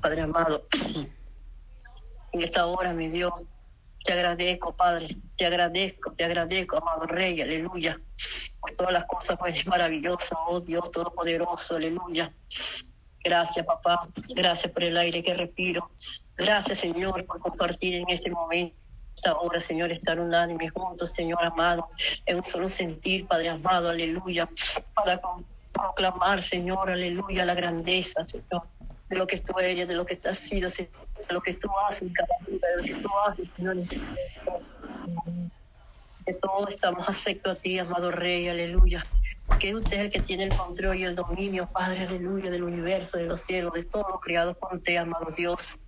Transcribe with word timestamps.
Padre 0.00 0.22
amado. 0.22 0.66
En 2.32 2.42
esta 2.42 2.66
hora, 2.66 2.92
mi 2.92 3.08
Dios, 3.08 3.32
te 4.04 4.12
agradezco, 4.12 4.76
Padre, 4.76 5.16
te 5.36 5.46
agradezco, 5.46 6.12
te 6.12 6.24
agradezco, 6.24 6.76
amado 6.76 7.06
Rey, 7.06 7.40
aleluya, 7.40 8.00
por 8.60 8.70
todas 8.76 8.92
las 8.92 9.04
cosas 9.06 9.36
pues, 9.36 9.66
maravillosas, 9.66 10.38
oh 10.46 10.60
Dios 10.60 10.92
Todopoderoso, 10.92 11.74
aleluya. 11.74 12.32
Gracias, 13.24 13.66
papá, 13.66 14.06
gracias 14.36 14.72
por 14.72 14.84
el 14.84 14.96
aire 14.96 15.24
que 15.24 15.34
respiro. 15.34 15.90
Gracias, 16.36 16.78
Señor, 16.78 17.26
por 17.26 17.40
compartir 17.40 17.94
en 17.96 18.08
este 18.10 18.30
momento 18.30 18.76
esta 19.16 19.36
hora, 19.36 19.60
Señor, 19.60 19.90
estar 19.90 20.20
unánime 20.20 20.68
juntos, 20.68 21.10
Señor 21.10 21.44
amado, 21.44 21.90
en 22.26 22.36
un 22.36 22.44
solo 22.44 22.68
sentir, 22.68 23.26
Padre 23.26 23.50
amado, 23.50 23.90
aleluya, 23.90 24.48
para 24.94 25.20
proclamar, 25.72 26.42
Señor, 26.42 26.90
aleluya, 26.90 27.44
la 27.44 27.54
grandeza, 27.54 28.24
Señor, 28.24 28.68
de 29.10 29.16
lo 29.16 29.26
que 29.26 29.38
tú 29.38 29.58
eres, 29.58 29.88
de 29.88 29.94
lo 29.94 30.06
que 30.06 30.16
has 30.24 30.38
sido, 30.38 30.70
de 30.70 30.88
lo 31.30 31.42
que 31.42 31.54
tú 31.54 31.68
haces 31.88 32.08
de 32.12 32.76
lo 32.76 32.82
que 32.82 32.94
tú 32.94 33.08
haces, 33.26 33.48
Señor. 33.56 33.76
De 36.26 36.34
todo 36.34 36.68
estamos 36.68 37.08
afecto 37.08 37.50
a 37.50 37.54
ti, 37.56 37.78
amado 37.78 38.12
Rey, 38.12 38.48
aleluya. 38.48 39.04
Porque 39.46 39.74
usted 39.74 39.94
es 39.94 39.98
el 39.98 40.10
que 40.10 40.20
tiene 40.20 40.44
el 40.44 40.56
control 40.56 40.96
y 40.96 41.02
el 41.04 41.16
dominio, 41.16 41.68
Padre, 41.72 42.06
aleluya, 42.06 42.50
del 42.50 42.62
universo, 42.62 43.18
de 43.18 43.24
los 43.24 43.40
cielos, 43.40 43.72
de 43.72 43.84
todo 43.84 44.08
lo 44.08 44.20
creado 44.20 44.54
por 44.54 44.76
usted, 44.76 44.96
amado 44.96 45.26
Dios. 45.36 45.80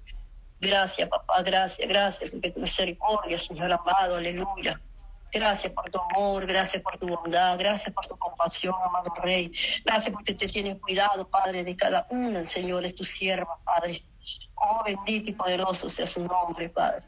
Gracias, 0.61 1.09
papá, 1.09 1.43
gracias, 1.43 1.89
gracias, 1.89 2.31
porque 2.31 2.51
tu 2.51 2.61
misericordia, 2.61 3.39
Señor 3.39 3.73
amado, 3.73 4.17
aleluya. 4.17 4.81
Gracias 5.33 5.73
por 5.73 5.89
tu 5.91 5.99
amor, 5.99 6.47
gracias 6.47 6.83
por 6.83 6.99
tu 6.99 7.09
bondad, 7.09 7.59
gracias 7.59 7.95
por 7.95 8.07
tu 8.07 8.19
compasión, 8.19 8.75
amado 8.85 9.15
Rey. 9.23 9.51
Gracias 9.83 10.13
porque 10.13 10.35
te 10.35 10.47
tienes 10.47 10.79
cuidado, 10.79 11.27
Padre, 11.27 11.65
de 11.65 11.75
cada 11.75 12.07
uno, 12.11 12.45
Señor, 12.45 12.85
es 12.85 12.95
tu 12.95 13.03
sierva, 13.03 13.59
Padre. 13.65 14.05
Oh, 14.57 14.83
bendito 14.85 15.31
y 15.31 15.33
poderoso 15.33 15.89
sea 15.89 16.07
su 16.07 16.27
nombre, 16.27 16.69
Padre. 16.69 17.01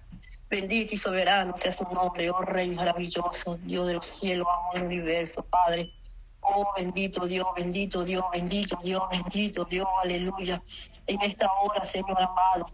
Bendito 0.49 0.95
y 0.95 0.97
soberano 0.97 1.55
sea 1.55 1.71
su 1.71 1.85
nombre, 1.85 2.31
oh 2.31 2.41
Rey 2.41 2.71
maravilloso, 2.71 3.59
Dios 3.59 3.87
de 3.89 3.93
los 3.93 4.07
cielos, 4.07 4.47
amo 4.51 4.71
del 4.73 4.85
universo, 4.85 5.45
Padre. 5.45 5.93
Oh, 6.41 6.73
bendito 6.75 7.27
Dios, 7.27 7.47
bendito 7.55 8.05
Dios, 8.05 8.25
bendito 8.33 8.79
Dios, 8.83 9.03
bendito 9.11 9.65
Dios, 9.67 9.87
aleluya. 10.03 10.63
En 11.07 11.21
esta 11.21 11.53
hora, 11.61 11.85
Señor 11.85 12.21
amado, 12.21 12.67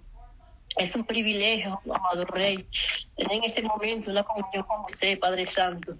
es 0.76 0.94
un 0.94 1.04
privilegio, 1.04 1.80
amado 1.92 2.24
Rey, 2.26 2.66
tener 3.16 3.32
en 3.32 3.44
este 3.44 3.62
momento 3.62 4.10
una 4.10 4.22
comunión 4.22 4.62
con 4.64 4.84
usted, 4.84 5.18
Padre 5.18 5.44
Santo. 5.44 5.92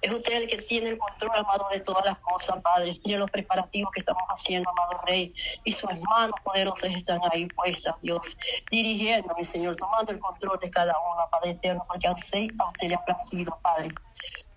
Es 0.00 0.10
usted 0.10 0.32
el 0.32 0.48
que 0.48 0.56
tiene 0.58 0.90
el 0.90 0.98
control, 0.98 1.36
amado, 1.36 1.68
de 1.70 1.80
todas 1.80 2.04
las 2.04 2.18
cosas, 2.18 2.62
Padre. 2.62 2.96
Mire 3.04 3.18
los 3.18 3.30
preparativos 3.30 3.92
que 3.92 4.00
estamos 4.00 4.22
haciendo, 4.28 4.70
amado 4.70 5.00
Rey. 5.06 5.32
Y 5.64 5.72
sus 5.72 5.90
manos 6.00 6.34
poderosas 6.42 6.92
están 6.92 7.20
ahí 7.30 7.46
puestas, 7.46 7.94
Dios. 8.00 8.38
Dirigiéndome, 8.70 9.44
Señor, 9.44 9.76
tomando 9.76 10.12
el 10.12 10.18
control 10.18 10.58
de 10.60 10.70
cada 10.70 10.94
uno, 10.98 11.28
Padre 11.30 11.50
eterno, 11.50 11.84
porque 11.86 12.08
a 12.08 12.12
usted, 12.12 12.48
a 12.58 12.68
usted 12.68 12.88
le 12.88 12.94
ha 12.94 13.04
placido, 13.04 13.58
Padre. 13.62 13.94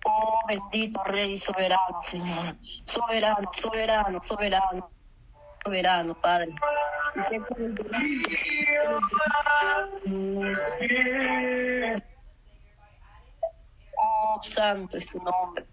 Oh, 0.06 0.40
bendito 0.48 1.04
Rey 1.04 1.38
soberano, 1.38 2.00
Señor. 2.00 2.56
Soberano, 2.84 3.50
soberano, 3.52 4.22
soberano. 4.22 4.90
Soberano, 5.62 6.14
Padre. 6.14 6.54
Oh, 13.96 14.40
santo 14.42 14.96
es 14.96 15.10
su 15.10 15.18
nombre. 15.22 15.66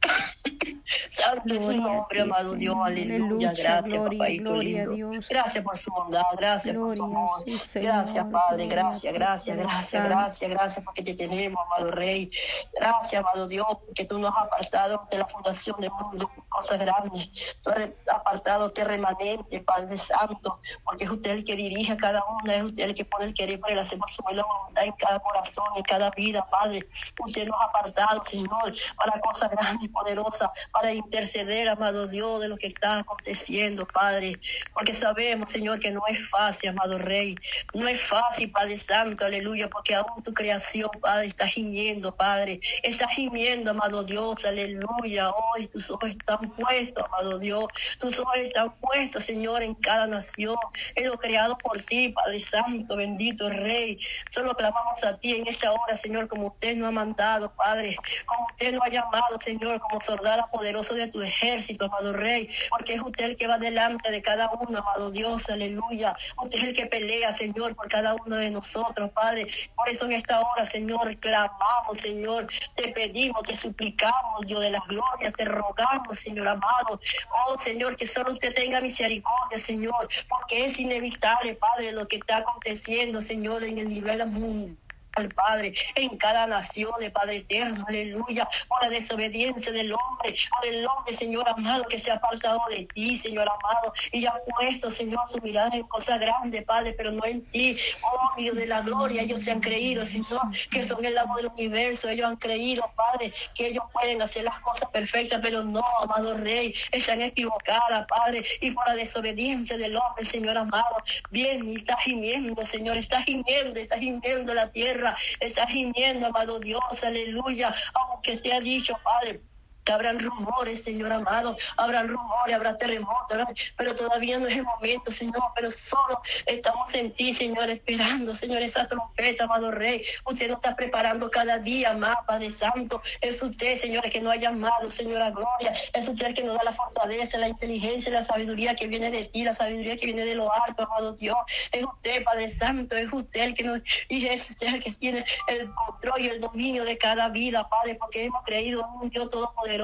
Santo 1.09 1.53
es 1.53 1.65
su 1.65 1.73
nombre, 1.73 2.21
amado 2.21 2.53
Dios, 2.53 2.75
aleluya. 2.83 3.53
Gracias, 3.55 3.97
papá 3.97 4.29
lindo. 4.29 5.07
Gracias 5.29 5.63
por 5.63 5.77
su 5.77 5.91
bondad, 5.91 6.23
gracias 6.37 6.75
por 6.75 6.95
su 6.95 7.03
amor. 7.03 7.43
Gracias, 7.75 8.25
Padre, 8.25 8.67
gracias, 8.67 9.13
gracias, 9.13 9.57
gracias, 9.57 10.03
gracias, 10.03 10.49
gracias 10.49 10.85
porque 10.85 11.03
te 11.03 11.13
tenemos, 11.13 11.63
amado 11.65 11.91
Rey. 11.91 12.29
Gracias, 12.73 13.21
amado 13.21 13.47
Dios, 13.47 13.67
porque 13.85 14.05
tú 14.05 14.19
nos 14.19 14.33
has 14.35 14.43
apartado 14.43 15.07
de 15.09 15.17
la 15.17 15.27
fundación 15.27 15.79
del 15.79 15.91
mundo 15.91 16.29
cosas 16.57 16.79
grandes. 16.79 17.29
Tú 17.61 17.69
has 17.69 17.89
apartado 18.13 18.67
este 18.67 18.83
remanente, 18.83 19.59
Padre 19.61 19.97
Santo, 19.97 20.59
porque 20.83 21.03
es 21.03 21.09
usted 21.09 21.31
el 21.31 21.43
que 21.43 21.55
dirige 21.55 21.93
a 21.93 21.97
cada 21.97 22.23
uno, 22.41 22.51
es 22.51 22.63
usted 22.63 22.83
el 22.83 22.95
que 22.95 23.05
pone 23.05 23.25
el 23.25 23.33
querer 23.33 23.59
para 23.59 23.73
el 23.73 23.79
hacer 23.79 23.99
por 23.99 24.09
su 24.11 24.23
voluntad 24.23 24.83
en 24.83 24.91
cada 24.93 25.19
corazón, 25.19 25.65
en 25.75 25.83
cada 25.83 26.09
vida, 26.11 26.47
Padre. 26.49 26.87
Usted 27.23 27.47
nos 27.47 27.59
ha 27.61 27.65
apartado, 27.65 28.23
Señor, 28.23 28.73
para 28.95 29.19
cosas 29.19 29.51
grandes 29.51 29.83
y 29.83 29.89
poderosas, 29.89 30.49
para 30.71 30.93
interceder, 30.93 31.69
amado 31.69 32.07
Dios, 32.07 32.41
de 32.41 32.47
lo 32.47 32.57
que 32.57 32.67
está 32.67 32.99
aconteciendo, 32.99 33.85
Padre. 33.87 34.39
Porque 34.73 34.93
sabemos, 34.93 35.49
Señor, 35.49 35.79
que 35.79 35.91
no 35.91 36.01
es 36.07 36.27
fácil, 36.29 36.69
amado 36.69 36.97
Rey. 36.97 37.35
No 37.73 37.87
es 37.87 38.01
fácil, 38.01 38.51
Padre 38.51 38.77
Santo, 38.77 39.25
aleluya, 39.25 39.69
porque 39.69 39.95
aún 39.95 40.23
tu 40.23 40.33
creación, 40.33 40.89
Padre, 41.01 41.27
está 41.27 41.47
gimiendo, 41.47 42.15
Padre. 42.15 42.59
Está 42.83 43.07
gimiendo, 43.07 43.71
amado 43.71 44.03
Dios, 44.03 44.45
aleluya. 44.45 45.31
Hoy 45.31 45.67
tus 45.67 45.89
ojos 45.91 46.09
están 46.09 46.49
puestos, 46.51 47.03
amado 47.05 47.39
Dios. 47.39 47.65
Tus 47.99 48.19
ojos 48.19 48.37
están 48.37 48.73
puestos, 48.79 49.23
Señor, 49.23 49.61
en 49.63 49.75
cada 49.75 50.07
nación. 50.07 50.55
En 50.95 51.07
lo 51.07 51.17
creado 51.17 51.57
por 51.57 51.81
ti, 51.83 52.09
Padre 52.09 52.41
Santo, 52.41 52.95
bendito 52.95 53.49
Rey. 53.49 53.99
Solo 54.29 54.55
clamamos 54.55 55.03
a 55.03 55.17
ti 55.17 55.35
en 55.35 55.47
esta 55.47 55.71
hora, 55.71 55.95
Señor, 55.97 56.27
como 56.27 56.47
usted 56.47 56.75
nos 56.75 56.89
ha 56.89 56.91
mandado, 56.91 57.53
Padre. 57.55 57.95
Como 58.25 58.47
usted 58.51 58.73
nos 58.73 58.83
ha 58.83 58.89
llamado, 58.89 59.39
Señor, 59.39 59.79
como 59.79 60.01
soldado 60.01 60.46
poderoso 60.47 60.93
de 60.95 61.09
tu 61.11 61.21
ejército, 61.21 61.85
amado 61.85 62.13
Rey, 62.13 62.49
porque 62.69 62.95
es 62.95 63.01
usted 63.01 63.25
el 63.25 63.37
que 63.37 63.47
va 63.47 63.57
delante 63.57 64.11
de 64.11 64.21
cada 64.21 64.49
uno, 64.51 64.79
amado 64.79 65.11
Dios, 65.11 65.49
aleluya. 65.49 66.15
Usted 66.41 66.59
es 66.59 66.63
el 66.65 66.73
que 66.73 66.85
pelea, 66.87 67.33
Señor, 67.33 67.75
por 67.75 67.87
cada 67.87 68.15
uno 68.15 68.35
de 68.35 68.49
nosotros, 68.49 69.11
Padre. 69.11 69.47
Por 69.75 69.89
eso 69.89 70.05
en 70.05 70.13
esta 70.13 70.39
hora, 70.41 70.65
Señor, 70.65 71.17
clamamos, 71.17 71.97
Señor, 72.01 72.47
te 72.75 72.89
pedimos, 72.89 73.43
te 73.43 73.55
suplicamos, 73.55 74.45
Dios 74.45 74.61
de 74.61 74.71
las 74.71 74.85
glorias, 74.87 75.33
te 75.35 75.45
rogamos, 75.45 76.17
Señor 76.17 76.47
amado. 76.47 76.99
Oh, 77.47 77.57
Señor, 77.57 77.95
que 77.95 78.07
solo 78.07 78.33
usted 78.33 78.53
tenga 78.53 78.81
misericordia, 78.81 79.59
Señor, 79.59 80.07
porque 80.27 80.65
es 80.65 80.79
inevitable, 80.79 81.55
Padre, 81.55 81.91
lo 81.91 82.07
que 82.07 82.17
está 82.17 82.37
aconteciendo, 82.37 83.21
Señor, 83.21 83.63
en 83.63 83.77
el 83.77 83.89
nivel 83.89 84.25
mundial 84.25 84.86
al 85.17 85.29
Padre, 85.29 85.73
en 85.95 86.17
cada 86.17 86.47
nación, 86.47 86.91
Padre 87.13 87.37
eterno, 87.37 87.85
aleluya, 87.87 88.47
por 88.67 88.81
la 88.83 88.89
desobediencia 88.89 89.71
del 89.71 89.91
hombre, 89.91 90.35
por 90.49 90.67
el 90.67 90.85
hombre, 90.85 91.15
Señor 91.17 91.47
amado, 91.49 91.85
que 91.85 91.99
se 91.99 92.11
ha 92.11 92.15
apartado 92.15 92.61
de 92.69 92.85
ti, 92.93 93.19
Señor 93.19 93.47
amado, 93.47 93.93
y 94.11 94.25
ha 94.25 94.33
puesto, 94.57 94.91
Señor, 94.91 95.19
su 95.31 95.39
mirada 95.41 95.75
en 95.75 95.83
cosas 95.87 96.19
grandes, 96.19 96.63
Padre, 96.65 96.93
pero 96.95 97.11
no 97.11 97.25
en 97.25 97.43
ti, 97.45 97.77
oh 98.01 98.31
Dios 98.37 98.55
de 98.55 98.67
la 98.67 98.81
gloria, 98.81 99.23
ellos 99.23 99.41
se 99.41 99.51
han 99.51 99.59
creído, 99.59 100.05
Señor, 100.05 100.41
que 100.69 100.83
son 100.83 101.03
el 101.03 101.17
amor 101.17 101.37
del 101.37 101.47
universo, 101.47 102.09
ellos 102.09 102.27
han 102.27 102.37
creído, 102.37 102.89
Padre, 102.95 103.31
que 103.55 103.67
ellos 103.67 103.83
pueden 103.93 104.21
hacer 104.21 104.43
las 104.43 104.59
cosas 104.59 104.89
perfectas, 104.89 105.39
pero 105.41 105.63
no, 105.63 105.83
amado 106.01 106.35
Rey, 106.37 106.73
están 106.91 107.21
equivocadas, 107.21 108.05
Padre, 108.07 108.43
y 108.61 108.71
por 108.71 108.87
la 108.87 108.95
desobediencia 108.95 109.77
del 109.77 109.95
hombre, 109.95 110.25
Señor 110.25 110.57
amado, 110.57 111.03
bien, 111.31 111.77
está 111.77 111.97
gimiendo, 111.97 112.63
Señor, 112.65 112.97
está 112.97 113.21
gimiendo, 113.23 113.79
está 113.79 113.97
gimiendo 113.97 114.53
la 114.53 114.69
tierra, 114.71 115.06
está 115.39 115.67
gimiendo, 115.67 116.27
amado 116.27 116.59
Dios, 116.59 117.03
aleluya, 117.03 117.73
aunque 117.93 118.37
te 118.37 118.53
ha 118.53 118.59
dicho, 118.59 118.97
Padre, 119.03 119.41
que 119.87 119.93
habrán 119.93 120.19
rumores, 120.19 120.83
Señor 120.83 121.13
amado, 121.13 121.55
habrán 121.77 122.09
rumores, 122.09 122.53
habrá 122.53 122.75
terremotos, 122.75 123.73
pero 123.77 123.95
todavía 123.95 124.37
no 124.37 124.47
es 124.47 124.57
el 124.57 124.63
momento, 124.63 125.11
Señor, 125.11 125.41
pero 125.55 125.71
solo 125.71 126.21
estamos 126.45 126.93
en 126.93 127.13
ti, 127.13 127.33
Señor, 127.33 127.69
esperando, 127.69 128.35
Señor, 128.35 128.61
esa 128.61 128.85
trompeta, 128.85 129.45
amado 129.45 129.71
Rey. 129.71 130.03
Usted 130.25 130.49
nos 130.49 130.57
está 130.57 130.75
preparando 130.75 131.31
cada 131.31 131.57
día 131.59 131.93
más, 131.93 132.17
Padre 132.27 132.51
Santo. 132.51 133.01
Es 133.21 133.41
usted, 133.41 133.77
Señor, 133.77 134.09
que 134.09 134.19
nos 134.19 134.33
ha 134.33 134.35
llamado, 134.35 134.89
Señora 134.89 135.29
Gloria. 135.29 135.73
Es 135.93 136.09
usted 136.09 136.35
que 136.35 136.43
nos 136.43 136.57
da 136.57 136.65
la 136.65 136.73
fortaleza, 136.73 137.37
la 137.37 137.47
inteligencia, 137.47 138.11
la 138.11 138.25
sabiduría 138.25 138.75
que 138.75 138.87
viene 138.87 139.09
de 139.09 139.23
ti, 139.25 139.45
la 139.45 139.55
sabiduría 139.55 139.95
que 139.95 140.07
viene 140.07 140.25
de 140.25 140.35
lo 140.35 140.53
alto, 140.53 140.83
amado 140.83 141.13
Dios. 141.13 141.37
Es 141.71 141.85
usted, 141.85 142.25
Padre 142.25 142.49
Santo, 142.49 142.97
es 142.97 143.13
usted 143.13 143.39
el 143.41 143.53
que 143.53 143.63
nos, 143.63 143.81
y 144.09 144.27
es 144.27 144.49
usted 144.49 144.67
el 144.67 144.83
que 144.83 144.91
tiene 144.91 145.23
el 145.47 145.73
control 145.73 146.19
y 146.19 146.27
el 146.27 146.41
dominio 146.41 146.83
de 146.83 146.97
cada 146.97 147.29
vida, 147.29 147.69
Padre, 147.69 147.95
porque 147.95 148.25
hemos 148.25 148.43
creído 148.43 148.81
en 148.81 149.03
un 149.03 149.09
Dios 149.09 149.29
todopoderoso 149.29 149.76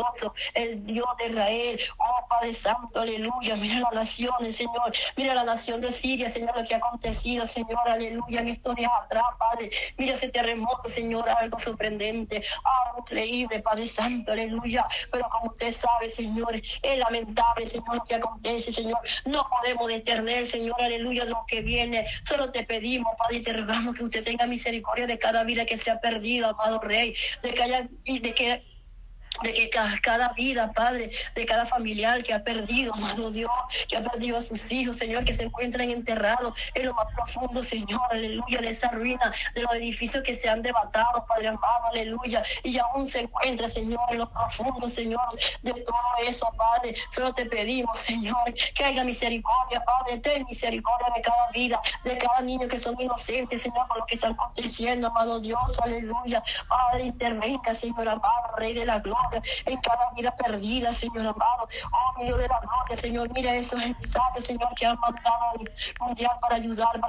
el 0.54 0.86
Dios 0.86 1.06
de 1.20 1.30
Israel. 1.30 1.80
Oh 1.98 2.28
Padre 2.28 2.54
Santo, 2.54 3.00
aleluya. 3.00 3.56
Mira 3.56 3.80
las 3.80 3.94
naciones, 3.94 4.56
Señor. 4.56 4.92
Mira 5.16 5.34
la 5.34 5.44
nación 5.44 5.82
de 5.82 5.92
Siria, 5.92 6.30
Señor, 6.30 6.58
lo 6.58 6.66
que 6.66 6.76
ha 6.76 6.78
acontecido, 6.78 7.46
Señor, 7.46 7.80
aleluya, 7.86 8.42
en 8.42 8.50
estos 8.50 8.76
días 8.76 8.92
atrás, 9.04 9.24
Padre. 9.38 9.70
Mira 9.98 10.14
ese 10.14 10.30
terremoto, 10.30 10.90
Señor, 10.90 11.30
algo 11.30 11.60
sorprendente, 11.60 12.44
algo 12.86 13.00
increíble, 13.00 13.60
Padre 13.60 13.88
Santo, 13.88 14.32
aleluya. 14.32 14.86
Pero 15.12 15.28
como 15.30 15.52
usted 15.52 15.72
sabe, 15.72 16.10
Señor, 16.10 16.56
es 16.56 17.00
lamentable, 17.00 17.68
Señor, 17.68 17.96
lo 17.96 18.04
que 18.04 18.16
acontece, 18.16 18.72
Señor. 18.72 19.00
No 19.26 19.48
podemos 19.50 19.88
detener, 19.88 20.48
Señor, 20.48 20.82
aleluya, 20.82 21.26
lo 21.26 21.44
que 21.48 21.62
viene. 21.62 22.06
Solo 22.24 22.52
te 22.52 22.64
pedimos, 22.64 23.14
Padre, 23.18 23.38
y 23.38 23.44
te 23.44 23.54
rogamos 23.54 23.96
que 23.96 24.04
usted 24.04 24.24
tenga 24.24 24.48
misericordia 24.48 25.08
de 25.08 25.20
cada 25.20 25.44
vida 25.44 25.66
que 25.66 25.78
se 25.78 25.92
ha 25.92 26.00
perdido, 26.00 26.50
amado 26.50 26.80
Rey, 26.80 27.16
de 27.42 27.54
que 27.54 27.64
haya, 27.64 27.88
de 28.06 28.34
que 28.34 28.73
de 29.42 29.54
que 29.54 29.70
cada 29.70 30.30
vida, 30.34 30.72
Padre, 30.74 31.10
de 31.34 31.46
cada 31.46 31.66
familiar 31.66 32.24
que 32.24 32.34
ha 32.34 32.44
perdido, 32.44 32.94
amado 32.94 33.32
Dios, 33.32 33.52
que 33.88 33.98
ha 33.98 34.04
perdido 34.04 34.38
a 34.38 34.42
sus 34.42 34.72
hijos, 34.72 34.98
Señor, 34.98 35.26
que 35.26 35.34
se 35.34 35.44
encuentran 35.44 35.90
enterrados 35.90 36.54
en 36.74 36.86
lo 36.86 36.94
más 36.94 37.08
profundo, 37.16 37.64
Señor, 37.64 38.02
aleluya, 38.12 38.62
de 38.62 38.70
esa 38.70 38.90
ruina, 38.90 39.34
de 39.56 39.62
los 39.62 39.74
edificios 39.74 40.24
que 40.24 40.36
se 40.36 40.50
han 40.50 40.62
devastado, 40.62 41.26
Padre 41.28 41.48
amado, 41.48 41.86
aleluya, 41.92 42.44
y 42.64 42.78
aún 42.78 43.08
se 43.08 43.22
encuentra, 43.22 43.68
Señor, 43.70 44.02
en 44.10 44.20
lo 44.20 44.30
profundo, 44.30 44.88
Señor, 44.88 45.22
de 45.62 45.74
todo 45.74 45.96
eso, 46.28 46.48
Padre, 46.58 46.96
solo 47.10 47.34
te 47.34 47.46
pedimos, 47.46 47.98
Señor, 47.98 48.36
que 48.76 48.84
haya 48.84 49.04
misericordia, 49.04 49.84
Padre, 49.84 50.20
ten 50.20 50.46
misericordia 50.46 51.08
de 51.16 51.22
cada 51.22 51.50
vida, 51.52 51.82
de 52.04 52.18
cada 52.18 52.42
niño 52.42 52.68
que 52.68 52.78
son 52.78 53.00
inocentes, 53.00 53.62
Señor, 53.62 53.88
por 53.88 54.00
lo 54.00 54.06
que 54.06 54.16
están 54.16 54.34
aconteciendo, 54.34 55.08
amado 55.08 55.40
Dios, 55.40 55.80
aleluya, 55.82 56.44
Padre, 56.68 57.06
intervenga, 57.06 57.74
Señor 57.74 58.08
amado, 58.08 58.56
Rey 58.58 58.74
de 58.74 58.86
la 58.86 59.00
Gloria, 59.00 59.23
en 59.66 59.78
cada 59.82 60.12
vida 60.16 60.36
perdida, 60.36 60.94
Señor 60.94 61.28
amado. 61.28 61.68
Oh, 61.92 62.20
mi 62.20 62.26
Dios 62.26 62.40
de 62.40 62.48
la 62.48 62.60
gloria, 62.60 62.98
Señor, 62.98 63.32
mira 63.34 63.56
esos 63.56 63.80
mensajes, 63.80 64.46
Señor, 64.46 64.70
que 64.76 64.86
han 64.86 65.00
mandado 65.00 65.44
al 65.52 65.72
mundial 66.00 66.38
para 66.42 66.56
ayudar, 66.56 67.00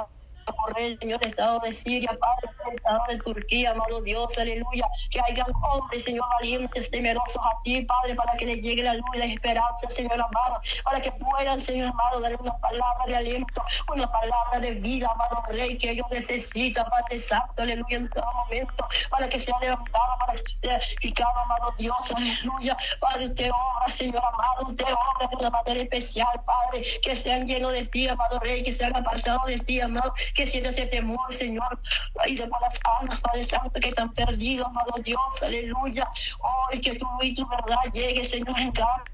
correr, 0.52 0.98
Señor, 0.98 1.24
Estado 1.24 1.60
de 1.60 1.72
Siria, 1.72 2.10
Padre, 2.18 2.76
Estado 2.76 3.00
de 3.08 3.18
Turquía, 3.18 3.70
amado 3.70 4.02
Dios, 4.02 4.36
aleluya. 4.38 4.86
Que 5.10 5.20
hayan 5.20 5.46
hombres, 5.62 6.04
Señor, 6.04 6.24
valientes, 6.40 6.90
temerosos 6.90 7.42
a 7.42 7.60
ti, 7.62 7.82
Padre, 7.82 8.14
para 8.14 8.32
que 8.36 8.46
les 8.46 8.62
llegue 8.62 8.82
la 8.82 8.94
luz 8.94 9.06
y 9.14 9.18
la 9.18 9.26
esperanza, 9.26 9.88
Señor 9.94 10.20
amado, 10.20 10.60
para 10.84 11.00
que 11.00 11.12
puedan, 11.12 11.60
Señor 11.62 11.88
amado, 11.88 12.20
dar 12.20 12.34
una 12.40 12.56
palabra 12.58 13.06
de 13.06 13.16
aliento, 13.16 13.64
una 13.92 14.10
palabra 14.10 14.60
de 14.60 14.72
vida, 14.72 15.08
amado 15.12 15.42
Rey, 15.48 15.78
que 15.78 15.90
ellos 15.90 16.06
necesitan, 16.10 16.86
Padre 16.88 17.18
Santo, 17.18 17.62
aleluya, 17.62 17.96
en 17.96 18.10
todo 18.10 18.26
momento, 18.44 18.86
para 19.10 19.28
que 19.28 19.40
sea 19.40 19.58
levantado, 19.60 20.18
para 20.18 20.34
que 20.34 20.52
sea 20.62 20.76
edificado, 20.76 21.38
amado 21.38 21.74
Dios, 21.78 21.96
aleluya. 22.14 22.76
Padre, 23.00 23.26
usted 23.26 23.50
obra, 23.50 23.88
Señor 23.88 24.22
amado, 24.24 24.68
usted 24.68 24.84
obra 24.84 25.28
de 25.28 25.36
una 25.36 25.50
manera 25.50 25.80
especial, 25.80 26.42
Padre, 26.44 26.84
que 27.02 27.16
sean 27.16 27.46
llenos 27.46 27.72
de 27.72 27.86
ti, 27.86 28.08
amado 28.08 28.38
Rey, 28.40 28.62
que 28.62 28.74
sean 28.74 28.94
apartados 28.96 29.46
de 29.46 29.58
ti, 29.58 29.80
amado, 29.80 30.12
que 30.34 30.46
sienta 30.46 30.70
ese 30.70 30.86
temor, 30.86 31.32
Señor, 31.32 31.80
ahí 32.18 32.34
de 32.36 32.46
las 32.46 32.80
almas, 33.00 33.20
Padre 33.20 33.44
Santo, 33.44 33.80
que 33.80 33.88
están 33.88 34.12
perdidos, 34.12 34.66
amado 34.66 34.92
Dios, 35.02 35.42
aleluya. 35.42 36.10
Hoy 36.40 36.80
que 36.80 36.96
tu 36.96 37.06
y 37.22 37.34
tu 37.34 37.46
verdad 37.48 37.92
llegue, 37.92 38.26
Señor, 38.26 38.58
en 38.58 38.72
cada 38.72 39.04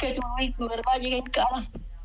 que 0.00 0.14
tu 0.14 0.22
y 0.38 0.50
tu 0.52 0.68
verdad 0.68 0.98
llegue 1.00 1.18
en 1.18 1.26
cada 1.26 1.62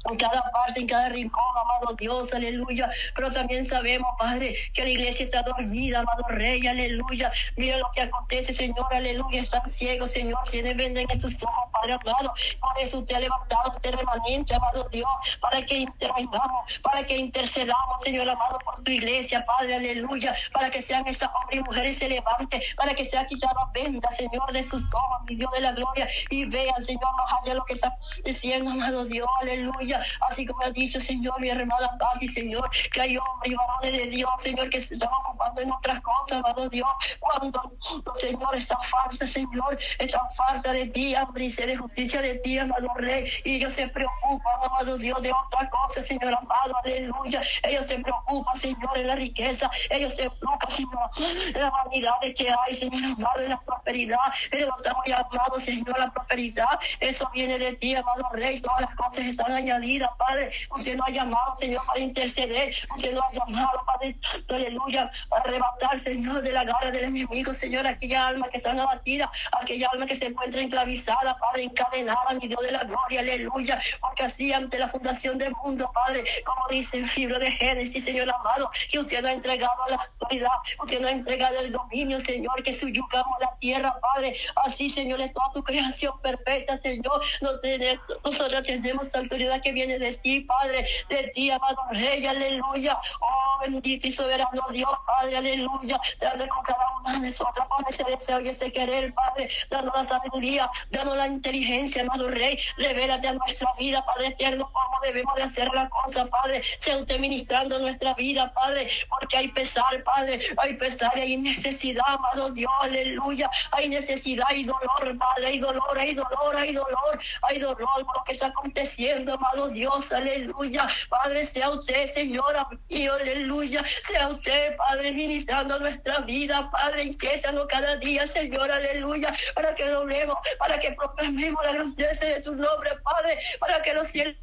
en 0.10 0.18
cada 0.18 0.42
parte, 0.52 0.80
en 0.80 0.88
cada 0.88 1.10
rincón, 1.10 1.44
amado 1.62 1.96
Dios, 1.96 2.34
aleluya. 2.34 2.90
Pero 3.16 3.32
también 3.32 3.66
sabemos, 3.66 4.10
Padre, 4.18 4.56
que 4.74 4.84
la 4.84 4.90
iglesia 4.90 5.26
está 5.26 5.44
dormida, 5.44 6.00
amado 6.00 6.24
Rey, 6.30 6.66
aleluya. 6.66 7.32
Mira 7.56 7.78
lo 7.78 7.92
que 7.94 8.02
acontece, 8.02 8.54
Señor, 8.54 8.88
aleluya. 8.92 9.42
Están 9.42 9.68
ciegos, 9.70 10.12
Señor, 10.12 10.40
tienen 10.50 10.78
venden 10.78 11.08
en 11.10 11.20
sus 11.20 11.42
ojos, 11.44 11.70
Padre 11.74 11.94
amado. 11.94 12.34
Por 12.60 12.80
eso 12.80 13.00
usted 13.00 13.16
ha 13.16 13.20
levantado 13.20 13.72
este 13.74 13.92
remanente, 13.92 14.56
amado 14.56 14.88
Dios, 14.90 15.10
para 15.42 15.66
que 15.66 15.78
intervengamos, 15.80 16.80
para 16.80 17.06
que 17.06 17.18
intercedamos, 17.18 18.02
Señor 18.02 18.30
amado, 18.30 18.60
por 18.60 18.82
tu 18.84 18.92
iglesia, 18.92 19.44
Padre, 19.46 19.76
aleluya. 19.76 20.34
Para 20.54 20.70
que 20.70 20.82
sean 20.82 21.06
esas 21.08 21.30
hombres 21.34 21.60
y 21.60 21.64
mujeres 21.64 21.98
se 21.98 22.08
levanten, 22.08 22.62
para 22.76 22.94
que 22.94 23.06
sea 23.06 23.26
quitada 23.28 23.72
venda, 23.74 24.10
Señor, 24.12 24.52
de 24.54 24.64
sus 24.64 24.94
ojos, 24.94 25.24
mi 25.28 25.36
Dios 25.36 25.52
de 25.52 25.62
la 25.62 25.72
gloria, 25.74 26.08
y 26.30 26.46
vean, 26.46 26.84
Señor, 26.84 27.16
más 27.16 27.34
allá 27.42 27.56
lo 27.56 27.66
que 27.66 27.74
está 27.74 27.98
diciendo, 28.24 28.72
amado 28.72 29.06
Dios, 29.06 29.28
aleluya 29.42 29.87
así 30.30 30.46
como 30.46 30.62
ha 30.64 30.72
dicho, 30.72 31.00
Señor, 31.00 31.40
mi 31.40 31.50
hermana 31.50 31.90
Pati, 32.00 32.28
Señor, 32.28 32.70
que 32.92 33.02
hay 33.02 33.18
hombres 33.18 33.52
y 33.52 33.56
varones 33.56 33.92
de 33.94 34.08
Dios, 34.08 34.30
Señor, 34.40 34.70
que 34.70 34.82
se 34.82 34.94
están 34.94 35.10
ocupando 35.26 35.62
en 35.62 35.72
otras 35.72 36.02
cosas, 36.02 36.40
amado 36.40 36.70
Dios, 36.70 36.90
cuando, 37.20 37.78
Señor, 38.16 38.56
está 38.56 38.78
falta, 38.80 39.26
Señor, 39.26 39.78
está 40.00 40.20
falta 40.36 40.72
de 40.74 40.88
ti, 40.88 41.16
hambre 41.16 41.50
de 41.50 41.76
justicia 41.78 42.22
de 42.22 42.40
ti, 42.40 42.58
amado 42.58 42.88
Rey, 42.96 43.30
y 43.46 43.56
ellos 43.56 43.74
se 43.74 43.88
preocupan, 43.88 44.54
amado 44.64 44.98
Dios, 44.98 45.22
de 45.22 45.32
otra 45.32 45.70
cosa, 45.70 46.02
Señor 46.02 46.34
amado, 46.34 46.76
aleluya, 46.84 47.42
ellos 47.64 47.86
se 47.86 48.00
preocupan, 48.00 48.58
Señor, 48.58 48.98
en 48.98 49.08
la 49.08 49.16
riqueza, 49.16 49.70
ellos 49.90 50.14
se 50.14 50.30
preocupan, 50.30 50.70
Señor, 50.70 51.10
en 51.48 51.62
la 51.62 51.70
vanidad 51.70 52.14
que 52.36 52.50
hay, 52.50 52.78
Señor 52.78 53.04
amado, 53.04 53.42
en 53.42 53.50
la 53.50 53.62
prosperidad, 53.62 54.18
pero 54.52 54.76
estamos 54.78 55.04
llamados, 55.06 55.64
Señor, 55.64 56.00
la 56.00 56.12
prosperidad, 56.12 56.80
eso 57.00 57.30
viene 57.34 57.58
de 57.58 57.76
ti, 57.76 57.96
amado 57.96 58.30
Rey, 58.34 58.60
todas 58.60 58.82
las 58.82 58.96
cosas 58.96 59.26
están 59.26 59.52
añadidas 59.52 59.77
Padre. 60.18 60.50
Usted 60.72 60.96
nos 60.96 61.08
ha 61.08 61.12
llamado, 61.12 61.56
Señor, 61.56 61.86
para 61.86 62.00
interceder. 62.00 62.74
Usted 62.96 63.14
nos 63.14 63.24
ha 63.24 63.32
llamado, 63.32 63.84
Padre, 63.86 64.16
aleluya, 64.50 65.12
para 65.30 65.44
arrebatar, 65.44 66.00
Señor, 66.00 66.42
de 66.42 66.52
la 66.52 66.64
garra 66.64 66.92
del 66.92 67.06
enemigo, 67.06 67.54
Señor, 67.54 67.86
aquella 67.88 68.28
alma 68.28 68.48
que 68.50 68.58
está 68.58 68.72
abatida, 68.72 69.30
aquella 69.52 69.90
alma 69.92 70.06
que 70.06 70.18
se 70.18 70.28
encuentra 70.28 70.62
enclavizada, 70.62 71.38
Padre, 71.38 71.64
encadenada, 71.64 72.34
mi 72.40 72.48
Dios 72.48 72.62
de 72.62 72.72
la 72.72 72.84
gloria, 72.84 73.20
aleluya. 73.20 73.80
Porque 74.02 74.24
así, 74.24 74.54
ante 74.54 74.80
la 74.80 74.88
fundación 74.90 75.38
del 75.38 75.54
mundo, 75.64 75.92
Padre, 75.94 76.24
como 76.46 76.68
dice 76.70 76.98
el 76.98 77.10
libro 77.16 77.40
de 77.40 77.52
Génesis, 77.52 78.04
Señor 78.04 78.30
amado, 78.30 78.70
que 78.90 79.00
usted 79.00 79.22
nos 79.22 79.32
ha 79.32 79.34
entregado 79.34 79.88
la 79.90 79.96
autoridad, 79.96 80.52
usted 80.80 81.00
nos 81.00 81.10
ha 81.10 81.14
entregado 81.14 81.60
el 81.60 81.72
dominio, 81.72 82.20
Señor, 82.20 82.62
que 82.64 82.74
suyugamos 82.74 83.40
la 83.40 83.56
tierra, 83.60 84.00
Padre. 84.00 84.36
Así, 84.66 84.90
Señor, 84.90 85.22
es 85.22 85.34
toda 85.34 85.52
tu 85.54 85.64
creación 85.64 86.20
perfecta, 86.22 86.78
Señor. 86.78 87.22
Nosotros 87.42 88.66
tenemos 88.66 89.14
autoridad 89.16 89.62
que 89.62 89.67
viene 89.72 90.00
de 90.00 90.16
ti, 90.16 90.42
Padre, 90.42 90.86
de 91.10 91.24
ti, 91.34 91.50
amado 91.52 91.82
Rey, 91.92 92.26
aleluya. 92.26 93.00
Oh, 93.20 93.60
bendito 93.62 94.08
y 94.08 94.12
soberano 94.12 94.64
Dios, 94.72 94.92
Padre, 95.06 95.38
aleluya. 95.38 96.00
Dale 96.20 96.48
con 96.48 96.64
cada 96.64 96.98
una 97.00 97.14
de 97.14 97.28
nosotros 97.28 97.68
con 97.68 97.86
ese 97.90 98.04
deseo 98.04 98.40
y 98.42 98.50
ese 98.50 98.72
querer, 98.72 99.14
Padre, 99.14 99.50
dando 99.70 99.92
la 99.96 100.04
sabiduría, 100.04 100.70
dando 100.92 101.16
la 101.16 101.28
inteligencia, 101.28 102.02
amado 102.02 102.30
Rey. 102.30 102.60
Revélate 102.78 103.28
a 103.28 103.34
nuestra 103.34 103.74
vida, 103.78 104.06
Padre 104.06 104.28
eterno, 104.28 104.72
debemos 105.04 105.36
de 105.36 105.44
hacer 105.44 105.70
la 105.74 105.90
cosa, 105.90 106.26
Padre. 106.26 106.62
Sea 106.80 106.98
usted 106.98 107.20
ministrando 107.20 107.80
nuestra 107.80 108.14
vida, 108.14 108.52
Padre, 108.54 108.90
porque 109.10 109.38
hay 109.38 109.48
pesar, 109.50 110.04
Padre, 110.04 110.40
hay 110.58 110.74
pesar 110.76 111.12
hay 111.16 111.38
necesidad, 111.38 112.04
amado 112.08 112.52
Dios, 112.52 112.72
aleluya. 112.82 113.50
Hay 113.72 113.90
necesidad 113.90 114.50
y 114.56 114.64
dolor, 114.64 115.18
Padre, 115.18 115.48
hay 115.48 115.60
dolor, 115.60 115.98
hay 115.98 116.14
dolor, 116.14 116.56
hay 116.56 116.74
dolor, 116.74 117.20
hay 117.44 117.60
dolor 117.60 118.06
por 118.06 118.18
lo 118.18 118.24
que 118.26 118.34
está 118.34 118.48
aconteciendo, 118.48 119.34
amado 119.34 119.70
Dios, 119.70 120.12
aleluya. 120.12 120.88
Padre, 121.10 121.46
sea 121.48 121.70
usted, 121.70 122.12
Señora, 122.12 122.68
y 122.90 123.08
aleluya. 123.08 123.84
Sea 123.86 124.30
usted, 124.30 124.76
Padre, 124.78 125.12
ministrando 125.12 125.80
nuestra 125.80 126.20
vida, 126.20 126.70
Padre, 126.72 127.04
inquiétanos 127.04 127.68
cada 127.68 127.96
día, 127.98 128.28
Señor, 128.28 128.72
aleluya, 128.72 129.34
para 129.56 129.76
que 129.76 129.88
doblemos, 129.88 130.38
para 130.60 130.80
que 130.80 130.92
proclamemos 130.92 131.64
la 131.64 131.74
grandeza 131.74 132.26
de 132.26 132.42
tu 132.42 132.56
nombre, 132.56 132.92
Padre, 133.04 133.40
para 133.60 133.82
que 133.82 133.94
los 133.94 134.08
cielos 134.08 134.36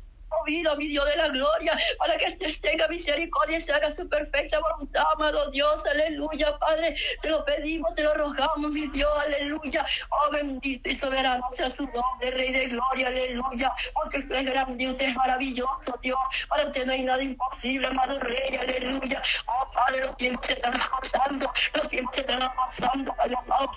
vida, 0.44 0.74
mi 0.76 0.88
Dios 0.88 1.08
de 1.08 1.16
la 1.16 1.28
gloria, 1.28 1.76
para 1.98 2.16
que 2.16 2.32
tenga 2.60 2.88
misericordia 2.88 3.58
y 3.58 3.62
se 3.62 3.72
haga 3.72 3.92
su 3.92 4.08
perfecta 4.08 4.58
voluntad, 4.60 5.04
amado 5.14 5.50
Dios, 5.50 5.84
aleluya, 5.86 6.56
Padre, 6.58 6.94
te 7.20 7.30
lo 7.30 7.44
pedimos, 7.44 7.94
te 7.94 8.02
lo 8.02 8.14
rogamos, 8.14 8.70
mi 8.70 8.86
Dios, 8.88 9.10
aleluya, 9.18 9.84
oh 10.10 10.30
bendito 10.30 10.88
y 10.88 10.96
soberano 10.96 11.44
sea 11.50 11.70
su 11.70 11.84
nombre, 11.86 12.30
Rey 12.30 12.52
de 12.52 12.66
gloria, 12.66 13.08
aleluya, 13.08 13.72
porque 13.94 14.18
usted 14.18 14.36
es 14.36 14.46
grande, 14.46 14.88
usted 14.88 15.08
es 15.08 15.16
maravilloso, 15.16 15.98
Dios, 16.02 16.18
para 16.48 16.66
usted 16.66 16.86
no 16.86 16.92
hay 16.92 17.02
nada 17.02 17.22
imposible, 17.22 17.86
amado 17.86 18.18
Rey, 18.20 18.56
aleluya, 18.56 19.22
oh 19.46 19.70
Padre, 19.70 20.00
los 20.00 20.16
tiempos 20.16 20.46
se 20.46 20.54
están 20.54 20.74
pasando, 21.00 21.52
los 21.74 21.88
tiempos 21.88 22.14
se 22.14 22.20
están 22.20 22.40
Padre 23.16 23.34
amado, 23.36 23.70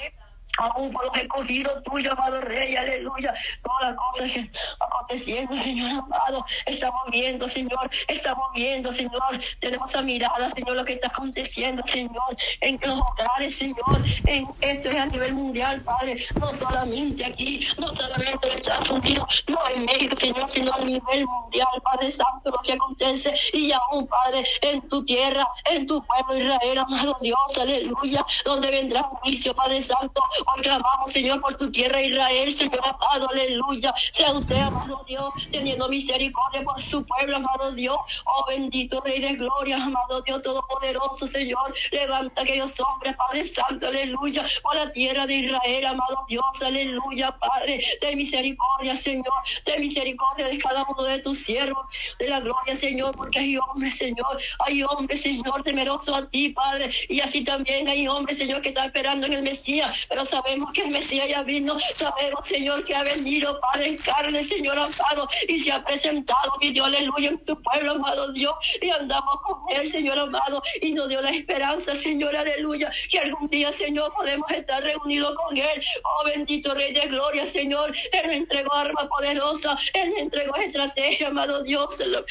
aún 0.58 0.92
por 0.92 1.06
los 1.06 1.16
escogidos 1.18 1.84
tuyos, 1.84 2.14
amado 2.14 2.42
Rey, 2.42 2.76
aleluya. 2.76 3.34
Todas 3.62 3.90
las 3.90 3.96
cosas 3.96 4.32
que 4.32 4.52
aconteciendo, 4.80 5.56
Señor 5.56 5.92
amado, 5.92 6.46
estamos 6.66 7.02
viendo, 7.12 7.50
Señor, 7.50 7.90
estamos 8.08 8.48
viendo, 8.54 8.94
Señor. 8.94 9.40
Tenemos 9.60 9.94
a 9.96 10.02
mirada, 10.02 10.50
Señor, 10.50 10.76
lo 10.76 10.86
que 10.86 10.94
está 10.94 11.08
aconteciendo, 11.08 11.84
Señor, 11.86 12.36
en 12.62 12.80
los 12.82 13.00
hogares, 13.00 13.58
Señor. 13.58 14.02
En 14.26 14.48
esto 14.62 14.90
es 14.90 14.96
a 14.96 15.06
nivel 15.06 15.34
mundial, 15.34 15.82
Padre, 15.82 16.18
no 16.40 16.54
solamente 16.54 17.26
aquí, 17.26 17.60
no 17.78 17.88
solamente 17.96 18.48
en 18.48 18.54
Estados 18.54 18.90
Unidos, 18.90 19.44
no 19.48 19.60
en 19.70 19.86
México, 19.86 20.16
Señor, 20.18 20.52
sino 20.52 20.74
a 20.74 20.80
nivel 20.80 21.26
mundial, 21.26 21.68
Padre 21.84 22.12
Santo, 22.12 22.52
lo 22.52 22.60
que 22.60 22.74
acontece, 22.74 23.34
y 23.54 23.72
aún, 23.72 24.08
Padre, 24.08 24.44
en 24.62 24.88
tu 24.90 25.04
tierra, 25.06 25.48
en 25.66 25.86
tu 25.88 26.04
pueblo 26.04 26.38
Israel, 26.38 26.78
amado 26.80 27.18
Dios, 27.22 27.58
aleluya, 27.60 28.26
donde 28.46 28.72
vendrá 28.72 29.04
juicio, 29.04 29.56
Padre 29.56 29.82
Santo, 29.82 30.22
Hoy 30.50 30.62
clamamos, 30.62 31.12
Señor, 31.12 31.42
por 31.42 31.56
tu 31.56 31.70
tierra 31.72 32.01
Israel, 32.01 32.56
Señor 32.56 32.80
amado, 32.82 33.30
aleluya. 33.30 33.94
Sea 34.13 34.32
usted, 34.32 34.56
amado 34.56 35.04
Dios, 35.06 35.30
teniendo 35.51 35.89
misericordia 35.89 36.63
por 36.63 36.82
su 36.84 37.06
pueblo, 37.06 37.36
amado 37.36 37.74
Dios. 37.74 37.98
Oh 38.24 38.46
bendito 38.48 39.01
Rey 39.01 39.20
de 39.20 39.36
gloria, 39.36 39.75
amado 39.75 40.22
Dios 40.22 40.42
Todopoderoso, 40.44 41.27
Señor. 41.27 41.74
Levanta 41.92 42.44
aquellos 42.44 42.80
hombres, 42.80 43.16
Padre 43.18 43.44
Santo, 43.46 43.88
aleluya. 43.88 44.46
Por 44.63 44.75
la 44.75 44.89
tierra 44.94 45.27
de 45.27 45.36
Israel, 45.36 45.86
amado 45.86 46.25
Dios, 46.30 46.46
aleluya, 46.62 47.38
Padre. 47.38 47.84
Ten 48.00 48.18
misericordia, 48.18 48.96
Señor. 48.96 49.34
Ten 49.66 49.82
misericordia 49.82 50.48
de 50.48 50.58
cada 50.60 50.86
uno 50.86 51.04
de 51.04 51.20
tus 51.20 51.39
siervos. 51.39 51.86
De 52.20 52.30
la 52.30 52.39
gloria, 52.39 52.74
Señor, 52.74 53.13
porque 53.18 53.39
hay 53.39 53.58
hombres, 53.58 53.98
Señor. 53.98 54.39
Hay 54.66 54.82
hombres, 54.84 55.22
Señor, 55.22 55.62
temerosos 55.63 56.16
a 56.16 56.25
ti, 56.25 56.50
Padre. 56.50 56.89
Y 57.10 57.20
así 57.20 57.44
también 57.44 57.89
hay 57.89 58.08
hombres, 58.08 58.38
Señor, 58.38 58.62
que 58.62 58.70
están 58.70 58.88
esperando 58.88 59.27
en 59.27 59.34
el 59.34 59.42
Mesías. 59.42 60.06
Pero 60.08 60.24
sabemos 60.38 60.72
que 60.72 60.82
el 60.82 60.89
Mesías 60.89 61.27
ya 61.27 61.41
vino, 61.41 61.77
sabemos, 61.96 62.48
Señor, 62.48 62.86
que 62.86 62.96
ha 62.96 63.01
venido, 63.01 63.60
Padre, 63.60 63.88
en 63.88 63.98
carne, 63.98 64.46
Señor 64.46 64.77
amado, 64.77 65.27
y 65.48 65.60
se 65.60 65.72
ha 65.72 65.84
presentado, 65.84 66.53
mi 66.62 66.72
Dios, 66.72 66.86
aleluya, 66.86 67.29
en 67.29 67.44
tu 67.44 67.60
pueblo, 67.62 67.94
amado 67.94 68.32
Dios, 68.34 68.53
y 68.79 68.89
andamos 68.89 69.41
con 69.41 69.58
Él, 69.75 69.91
Señor 69.91 70.20
amado, 70.20 70.62
y 70.82 70.91
nos 70.91 71.10
dio 71.10 71.22
la 71.22 71.32
esperanza, 71.32 71.96
Señor, 71.96 72.36
aleluya, 72.36 72.91
que 73.10 73.20
algún 73.20 73.50
día, 73.50 73.74
Señor, 73.74 74.13
podemos 74.13 74.50
estar 74.51 74.84
reunidos 74.84 75.36
con 75.36 75.58
Él. 75.58 75.84
Oh, 76.03 76.25
bendito 76.25 76.74
Rey 76.75 76.94
de 76.94 77.08
Gloria, 77.08 77.46
Señor, 77.48 77.96
Él 78.12 78.27
me 78.27 78.36
entregó 78.36 78.74
arma 78.74 79.10
poderosa, 79.10 79.75
Él 79.94 80.12
me 80.12 80.22
entregó 80.22 80.56
estrategia, 80.56 81.29
amado 81.29 81.63
Dios, 81.63 82.00
el, 82.00 82.24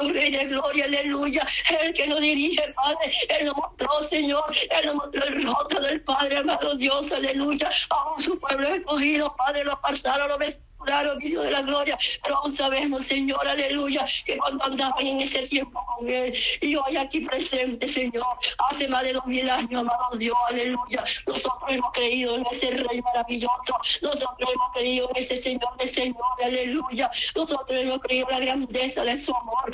el 0.00 0.14
Rey 0.14 0.30
de 0.32 0.44
Gloria, 0.46 0.84
aleluya, 0.84 1.46
Él 1.80 1.94
que 1.94 2.06
nos 2.06 2.20
dirige, 2.20 2.62
Padre, 2.74 3.10
Él 3.30 3.46
nos 3.46 3.56
mostró, 3.56 4.02
Señor, 4.02 4.44
Él 4.70 4.86
nos 4.86 4.96
mostró 4.96 5.24
el 5.24 5.44
rostro 5.44 5.80
del 5.80 6.02
Padre, 6.02 6.36
amado 6.38 6.74
Dios, 6.74 7.10
aleluya, 7.10 7.43
aún 7.90 8.20
su 8.20 8.38
pueblo 8.38 8.68
escogido, 8.68 9.34
Padre, 9.36 9.64
lo 9.64 9.72
apartaron, 9.72 10.28
lo 10.28 10.38
claro, 10.84 11.16
Dios 11.16 11.44
de 11.44 11.50
la 11.50 11.62
gloria, 11.62 11.98
pero 12.22 12.36
aún 12.36 12.50
sabemos, 12.50 13.04
Señor, 13.04 13.46
aleluya, 13.48 14.06
que 14.24 14.36
cuando 14.36 14.64
andaban 14.64 15.06
en 15.06 15.20
ese 15.20 15.46
tiempo 15.48 15.84
con 15.86 16.08
Él, 16.08 16.34
y 16.60 16.76
hoy 16.76 16.96
aquí 16.96 17.20
presente, 17.20 17.88
Señor, 17.88 18.26
hace 18.70 18.86
más 18.88 19.02
de 19.02 19.14
dos 19.14 19.26
mil 19.26 19.48
años, 19.48 19.80
amado 19.80 20.16
Dios, 20.16 20.36
aleluya, 20.48 21.04
nosotros 21.26 21.62
hemos 21.68 21.92
creído 21.92 22.36
en 22.36 22.46
ese 22.50 22.70
Rey 22.70 23.00
maravilloso, 23.00 23.78
nosotros 24.02 24.50
hemos 24.52 24.72
creído 24.74 25.08
en 25.10 25.16
ese 25.16 25.36
Señor 25.38 25.76
de 25.78 25.88
Señor, 25.88 26.22
aleluya, 26.42 27.10
nosotros 27.34 27.80
hemos 27.80 28.00
creído 28.00 28.28
en 28.30 28.34
la 28.34 28.44
grandeza 28.44 29.02
de 29.04 29.16
su 29.16 29.34
amor 29.34 29.72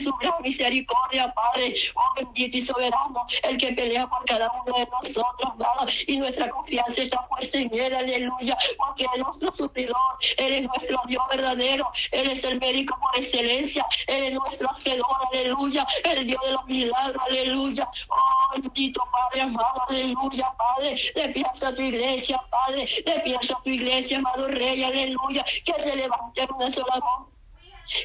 su 0.00 0.12
gran 0.14 0.34
misericordia, 0.42 1.32
Padre, 1.32 1.74
oh 1.94 2.14
bendito 2.16 2.56
y 2.56 2.62
soberano, 2.62 3.26
el 3.42 3.56
que 3.58 3.72
pelea 3.72 4.06
por 4.06 4.24
cada 4.24 4.50
uno 4.50 4.78
de 4.78 4.86
nosotros, 4.86 5.52
Padre, 5.58 5.92
y 6.06 6.16
nuestra 6.18 6.48
confianza 6.50 7.02
está 7.02 7.26
puesta 7.28 7.58
en 7.58 7.70
Él, 7.72 7.94
aleluya, 7.94 8.56
porque 8.76 9.04
Él 9.04 9.10
es 9.16 9.22
nuestro 9.22 9.52
sufridor, 9.52 9.96
Él 10.36 10.52
es 10.54 10.66
nuestro 10.66 11.00
Dios 11.06 11.22
verdadero, 11.30 11.88
Él 12.12 12.30
es 12.30 12.44
el 12.44 12.58
médico 12.58 12.98
por 13.00 13.16
excelencia, 13.16 13.86
Él 14.06 14.24
es 14.24 14.34
nuestro 14.34 14.70
hacedor, 14.70 15.16
aleluya, 15.30 15.86
el 16.04 16.26
Dios 16.26 16.40
de 16.44 16.52
los 16.52 16.64
milagros, 16.66 17.22
aleluya, 17.28 17.88
oh 18.08 18.52
bendito 18.52 19.02
Padre 19.12 19.42
amado, 19.42 19.82
aleluya, 19.88 20.52
Padre, 20.56 20.90
despierta 21.14 21.74
tu 21.74 21.82
iglesia, 21.82 22.40
Padre, 22.50 22.80
despierta 23.04 23.58
tu 23.62 23.70
iglesia, 23.70 24.18
amado 24.18 24.48
Rey, 24.48 24.82
aleluya, 24.82 25.44
que 25.64 25.74
se 25.82 25.96
levante 25.96 26.46
una 26.54 26.70
sola 26.70 26.98
voz 26.98 27.29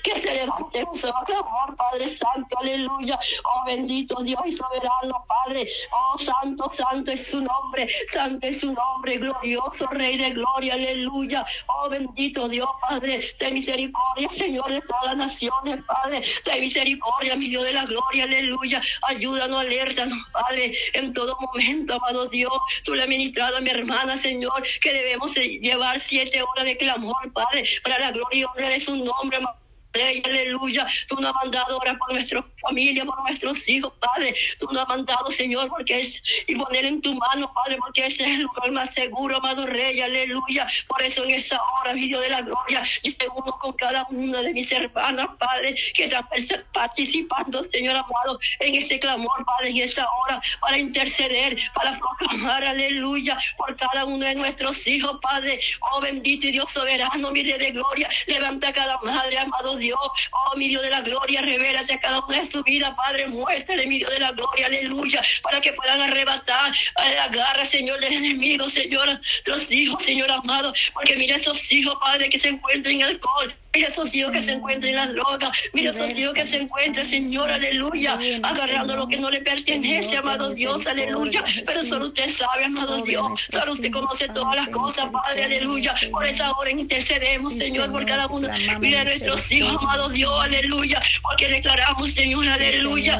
que 0.03 0.15
se 0.19 0.33
levante 0.33 0.83
un 0.83 1.25
clamor, 1.25 1.75
Padre 1.75 2.07
Santo, 2.07 2.57
aleluya. 2.59 3.19
Oh 3.43 3.65
bendito 3.65 4.21
Dios 4.21 4.41
y 4.45 4.51
soberano, 4.51 5.25
Padre. 5.27 5.67
Oh 5.91 6.17
santo, 6.17 6.69
santo 6.69 7.11
es 7.11 7.27
su 7.27 7.41
nombre, 7.41 7.87
santo 8.11 8.47
es 8.47 8.61
su 8.61 8.73
nombre, 8.73 9.17
glorioso 9.17 9.87
Rey 9.87 10.17
de 10.17 10.31
gloria, 10.31 10.73
aleluya. 10.73 11.45
Oh 11.67 11.89
bendito 11.89 12.47
Dios, 12.49 12.69
Padre, 12.81 13.21
de 13.39 13.51
misericordia, 13.51 14.29
Señor 14.29 14.71
de 14.71 14.81
todas 14.81 15.05
las 15.05 15.17
naciones, 15.17 15.83
Padre, 15.85 16.21
de 16.45 16.59
misericordia, 16.59 17.35
mi 17.35 17.49
Dios 17.49 17.63
de 17.63 17.73
la 17.73 17.85
gloria, 17.85 18.23
aleluya. 18.23 18.81
Ayúdanos, 19.03 19.61
alértanos, 19.61 20.17
Padre, 20.31 20.73
en 20.93 21.13
todo 21.13 21.37
momento, 21.39 21.95
amado 21.95 22.27
Dios. 22.27 22.53
Tú 22.83 22.95
le 22.95 23.03
has 23.03 23.09
ministrado 23.09 23.57
a 23.57 23.61
mi 23.61 23.69
hermana, 23.69 24.17
Señor, 24.17 24.63
que 24.81 24.93
debemos 24.93 25.33
llevar 25.35 25.99
siete 25.99 26.41
horas 26.41 26.65
de 26.65 26.77
clamor, 26.77 27.31
Padre, 27.33 27.65
para 27.83 27.99
la 27.99 28.11
gloria 28.11 28.39
y 28.39 28.43
honra 28.43 28.69
de 28.69 28.79
su 28.79 28.95
nombre, 28.95 29.37
amado 29.37 29.65
aleluya. 30.01 30.87
Tú 31.07 31.15
nos 31.15 31.25
has 31.25 31.35
mandado 31.43 31.75
ahora 31.75 31.95
por 31.97 32.13
nuestra 32.13 32.43
familia, 32.61 33.05
por 33.05 33.21
nuestros 33.23 33.67
hijos, 33.67 33.93
Padre. 33.99 34.35
Tú 34.59 34.67
nos 34.71 34.83
has 34.83 34.87
mandado, 34.87 35.31
Señor, 35.31 35.69
porque 35.69 36.01
es, 36.01 36.21
y 36.47 36.55
poner 36.55 36.85
en 36.85 37.01
tu 37.01 37.13
mano, 37.15 37.51
Padre, 37.53 37.77
porque 37.77 38.05
ese 38.07 38.23
es 38.23 38.29
el 38.29 38.41
lugar 38.41 38.71
más 38.71 38.93
seguro, 38.93 39.37
amado 39.37 39.65
Rey, 39.65 40.01
aleluya. 40.01 40.67
Por 40.87 41.01
eso 41.01 41.23
en 41.23 41.31
esa 41.31 41.59
hora, 41.61 41.93
mi 41.93 42.07
Dios 42.07 42.21
de 42.21 42.29
la 42.29 42.41
gloria, 42.41 42.83
yo 43.03 43.11
uno 43.35 43.57
con 43.59 43.73
cada 43.73 44.05
una 44.09 44.41
de 44.41 44.53
mis 44.53 44.71
hermanas, 44.71 45.29
Padre, 45.39 45.75
que 45.93 46.05
están 46.05 46.27
participando, 46.73 47.63
Señor 47.65 47.95
amado, 47.95 48.39
en 48.59 48.75
este 48.75 48.99
clamor, 48.99 49.45
Padre, 49.45 49.69
en 49.69 49.77
esa 49.77 50.07
hora, 50.09 50.41
para 50.59 50.77
interceder, 50.77 51.57
para 51.73 51.97
proclamar, 51.97 52.63
aleluya, 52.63 53.37
por 53.57 53.75
cada 53.75 54.05
uno 54.05 54.25
de 54.25 54.35
nuestros 54.35 54.85
hijos, 54.87 55.19
Padre. 55.21 55.59
Oh, 55.91 56.01
bendito 56.01 56.47
y 56.47 56.51
Dios 56.51 56.71
soberano, 56.71 57.31
mi 57.31 57.43
Rey 57.43 57.57
de 57.57 57.71
gloria, 57.71 58.09
levanta 58.27 58.69
a 58.69 58.73
cada 58.73 58.97
madre, 58.99 59.37
amado 59.39 59.77
Dios 59.77 59.84
Dios. 59.85 60.29
Oh, 60.31 60.55
mi 60.55 60.67
Dios 60.67 60.81
de 60.81 60.89
la 60.89 61.01
gloria, 61.01 61.41
revélate 61.41 61.93
a 61.93 61.99
cada 61.99 62.19
una 62.25 62.37
de 62.37 62.45
su 62.45 62.63
vida, 62.63 62.95
Padre. 62.95 63.27
Muéstrale, 63.27 63.85
mi 63.87 63.99
Dios 63.99 64.11
de 64.11 64.19
la 64.19 64.31
gloria, 64.31 64.65
aleluya, 64.67 65.21
para 65.41 65.61
que 65.61 65.73
puedan 65.73 66.01
arrebatar 66.01 66.73
a 66.95 67.09
la 67.11 67.27
garra, 67.29 67.65
Señor, 67.65 67.99
del 67.99 68.13
enemigo, 68.13 68.69
Señor, 68.69 69.19
los 69.45 69.71
hijos, 69.71 70.03
Señor 70.03 70.31
amado. 70.31 70.73
Porque 70.93 71.15
mira 71.15 71.35
esos 71.35 71.71
hijos, 71.71 71.97
Padre, 72.01 72.29
que 72.29 72.39
se 72.39 72.49
encuentran 72.49 72.95
en 72.95 73.03
alcohol. 73.03 73.53
Mira 73.75 73.89
esos 73.89 74.15
hijos 74.15 74.31
que 74.31 74.41
se 74.41 74.53
encuentran 74.53 74.91
en 74.91 74.95
las 74.95 75.13
drogas. 75.13 75.57
Mira 75.73 75.91
esos 75.91 76.17
hijos 76.17 76.33
que 76.33 76.45
se 76.45 76.61
encuentran, 76.61 77.05
Señor, 77.05 77.51
aleluya, 77.51 78.17
agarrando 78.41 78.95
lo 78.95 79.07
que 79.07 79.17
no 79.17 79.29
le 79.29 79.41
pertenece, 79.41 80.15
amado 80.15 80.51
Dios, 80.51 80.87
aleluya. 80.87 81.43
Pero 81.65 81.83
solo 81.83 82.07
usted 82.07 82.29
sabe, 82.29 82.65
amado 82.65 83.01
Dios. 83.01 83.47
Solo 83.51 83.73
usted 83.73 83.91
conoce 83.91 84.29
todas 84.29 84.55
las 84.55 84.69
cosas, 84.69 85.09
Padre, 85.11 85.43
aleluya. 85.45 85.93
Por 86.09 86.25
esa 86.25 86.53
hora 86.53 86.71
intercedemos, 86.71 87.53
Señor, 87.55 87.91
por 87.91 88.05
cada 88.05 88.27
uno. 88.27 88.47
Mira 88.79 89.03
nuestros 89.03 89.51
hijos 89.51 89.75
amado 89.81 90.07
Dios, 90.07 90.33
aleluya, 90.41 91.01
porque 91.21 91.49
declaramos, 91.49 92.13
Señor, 92.13 92.47
aleluya, 92.47 93.19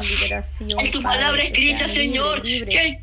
en 0.59 0.91
tu 0.91 1.01
palabra 1.01 1.43
escrita, 1.43 1.88
Señor, 1.88 2.41
que 2.43 3.01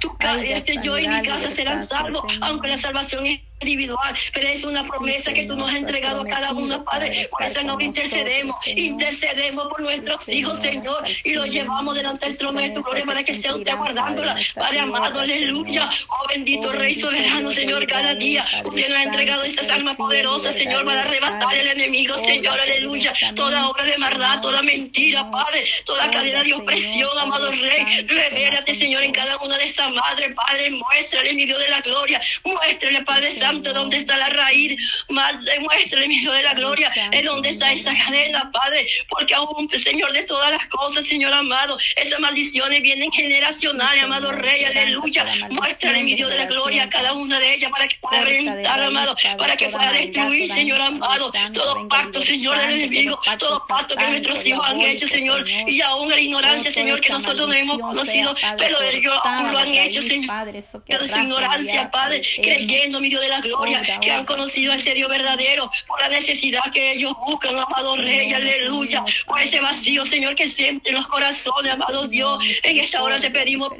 tu 0.00 0.16
este 0.42 0.80
yo 0.82 0.98
y 0.98 1.06
mi 1.06 1.22
casa 1.22 1.50
serán 1.50 1.86
salvos, 1.86 2.24
aunque 2.40 2.68
la 2.68 2.78
salvación 2.78 3.26
es 3.26 3.40
individual, 3.60 4.14
pero 4.32 4.48
es 4.48 4.64
una 4.64 4.84
promesa 4.84 5.32
que 5.32 5.44
tú 5.44 5.56
nos 5.56 5.68
has 5.70 5.76
entregado 5.76 6.22
a 6.22 6.26
cada 6.26 6.52
uno, 6.52 6.84
Padre. 6.84 7.28
Por 7.30 7.42
eso 7.42 7.62
nos 7.64 7.80
intercedemos, 7.80 8.56
intercedemos 8.66 9.68
por 9.68 9.80
nuestros 9.80 10.28
hijos, 10.28 10.60
Señor, 10.60 11.02
y 11.24 11.32
los 11.32 11.48
llevamos 11.48 11.94
delante 11.94 12.26
del 12.26 12.36
trono 12.36 12.60
de 12.60 12.70
tu 12.70 12.82
gloria 12.82 13.04
para 13.04 13.24
que 13.24 13.34
sea 13.34 13.54
usted 13.56 13.76
guardándola. 13.76 14.36
Padre 14.54 14.80
amado, 14.80 15.20
aleluya. 15.20 15.90
Oh 16.08 16.28
bendito 16.28 16.70
Rey 16.72 16.94
soberano, 16.94 17.50
Señor, 17.50 17.86
cada 17.86 18.14
día 18.14 18.44
usted 18.64 18.88
nos 18.88 18.98
ha 18.98 19.02
entregado 19.02 19.42
esas 19.42 19.68
almas 19.70 19.96
poderosas, 19.96 20.54
Señor, 20.54 20.84
para 20.84 21.02
arrebatar 21.02 21.54
el 21.54 21.68
enemigo, 21.68 22.16
Señor, 22.18 22.60
aleluya. 22.60 23.12
Toda 23.34 23.68
obra 23.68 23.84
de 23.84 23.98
maldad, 23.98 24.40
toda 24.40 24.62
mentira, 24.62 25.28
Padre, 25.30 25.64
toda 25.84 26.10
cadena 26.10 26.44
de 26.44 26.54
opresión, 26.54 27.10
amado 27.18 27.50
Rey. 27.50 28.06
Revélate, 28.06 28.74
Señor, 28.74 29.02
en 29.02 29.12
cada 29.12 29.36
una 29.38 29.58
de 29.58 29.64
esas 29.64 29.90
madres, 29.92 30.32
Padre, 30.34 30.70
muéstrale, 30.70 31.32
mi 31.32 31.44
Dios 31.44 31.58
de 31.58 31.68
la 31.68 31.80
gloria, 31.80 32.20
muéstrale, 32.44 33.02
Padre 33.02 33.32
Santo 33.32 33.47
Santo, 33.48 33.72
¿dónde 33.72 33.96
está 33.96 34.16
la 34.18 34.28
raíz? 34.28 34.76
Mal, 35.08 35.42
demuestre, 35.42 36.06
mi 36.06 36.20
Dios 36.20 36.36
de 36.36 36.42
la 36.42 36.52
gloria, 36.52 36.92
es 37.10 37.24
donde 37.24 37.48
está 37.50 37.72
esa 37.72 37.94
cadena, 37.96 38.50
Padre, 38.52 38.86
porque 39.08 39.34
aún, 39.34 39.70
Señor, 39.70 40.12
de 40.12 40.24
todas 40.24 40.50
las 40.50 40.66
cosas, 40.66 41.06
Señor 41.06 41.32
amado, 41.32 41.78
esas 41.96 42.20
maldiciones 42.20 42.82
vienen 42.82 43.10
generacionales, 43.10 44.02
amado 44.02 44.32
Rey, 44.32 44.64
aleluya. 44.64 45.24
Muéstrale, 45.48 46.02
mi 46.02 46.14
Dios 46.14 46.30
de 46.30 46.36
la 46.36 46.44
gloria, 46.44 46.82
a 46.84 46.90
cada 46.90 47.14
una 47.14 47.40
de 47.40 47.54
ellas 47.54 47.70
para 47.70 47.88
que 47.88 47.96
pueda 47.96 48.22
reventar, 48.22 48.82
amado, 48.82 49.16
para 49.38 49.56
que 49.56 49.70
pueda 49.70 49.92
destruir, 49.92 50.52
Señor 50.52 50.80
amado, 50.82 51.32
todo 51.54 51.88
pacto, 51.88 52.20
Señor, 52.20 52.58
del 52.58 52.70
enemigo, 52.72 53.18
todo 53.38 53.64
pacto 53.66 53.96
que 53.96 54.08
nuestros 54.08 54.44
hijos 54.44 54.66
han 54.66 54.80
hecho, 54.82 55.08
Señor, 55.08 55.48
y 55.48 55.80
aún 55.80 56.10
la 56.10 56.20
ignorancia, 56.20 56.70
Señor, 56.70 57.00
que 57.00 57.12
nosotros 57.12 57.48
no 57.48 57.54
hemos 57.54 57.78
conocido, 57.78 58.34
pero 58.58 58.78
ellos 58.82 59.14
aún 59.24 59.52
lo 59.52 59.58
han 59.58 59.68
hecho, 59.68 60.02
Señor. 60.02 60.52
Pero 60.86 61.06
su 61.06 61.16
ignorancia, 61.16 61.90
Padre, 61.90 62.20
creyendo, 62.42 63.00
mi 63.00 63.08
Dios 63.08 63.22
de 63.22 63.28
la 63.28 63.37
gloria, 63.40 63.82
que 64.00 64.10
han 64.10 64.24
conocido 64.24 64.72
ese 64.72 64.94
Dios 64.94 65.08
verdadero, 65.08 65.70
por 65.86 66.00
la 66.00 66.08
necesidad 66.08 66.62
que 66.72 66.92
ellos 66.92 67.12
buscan, 67.26 67.58
amado 67.58 67.96
Rey, 67.96 68.32
aleluya, 68.32 69.04
por 69.26 69.40
ese 69.40 69.60
vacío, 69.60 70.04
Señor, 70.04 70.34
que 70.34 70.48
siente 70.48 70.90
en 70.90 70.96
los 70.96 71.06
corazones, 71.06 71.72
amado 71.72 72.08
Dios, 72.08 72.44
en 72.62 72.78
esta 72.78 73.02
hora 73.02 73.20
te 73.20 73.30
pedimos 73.30 73.72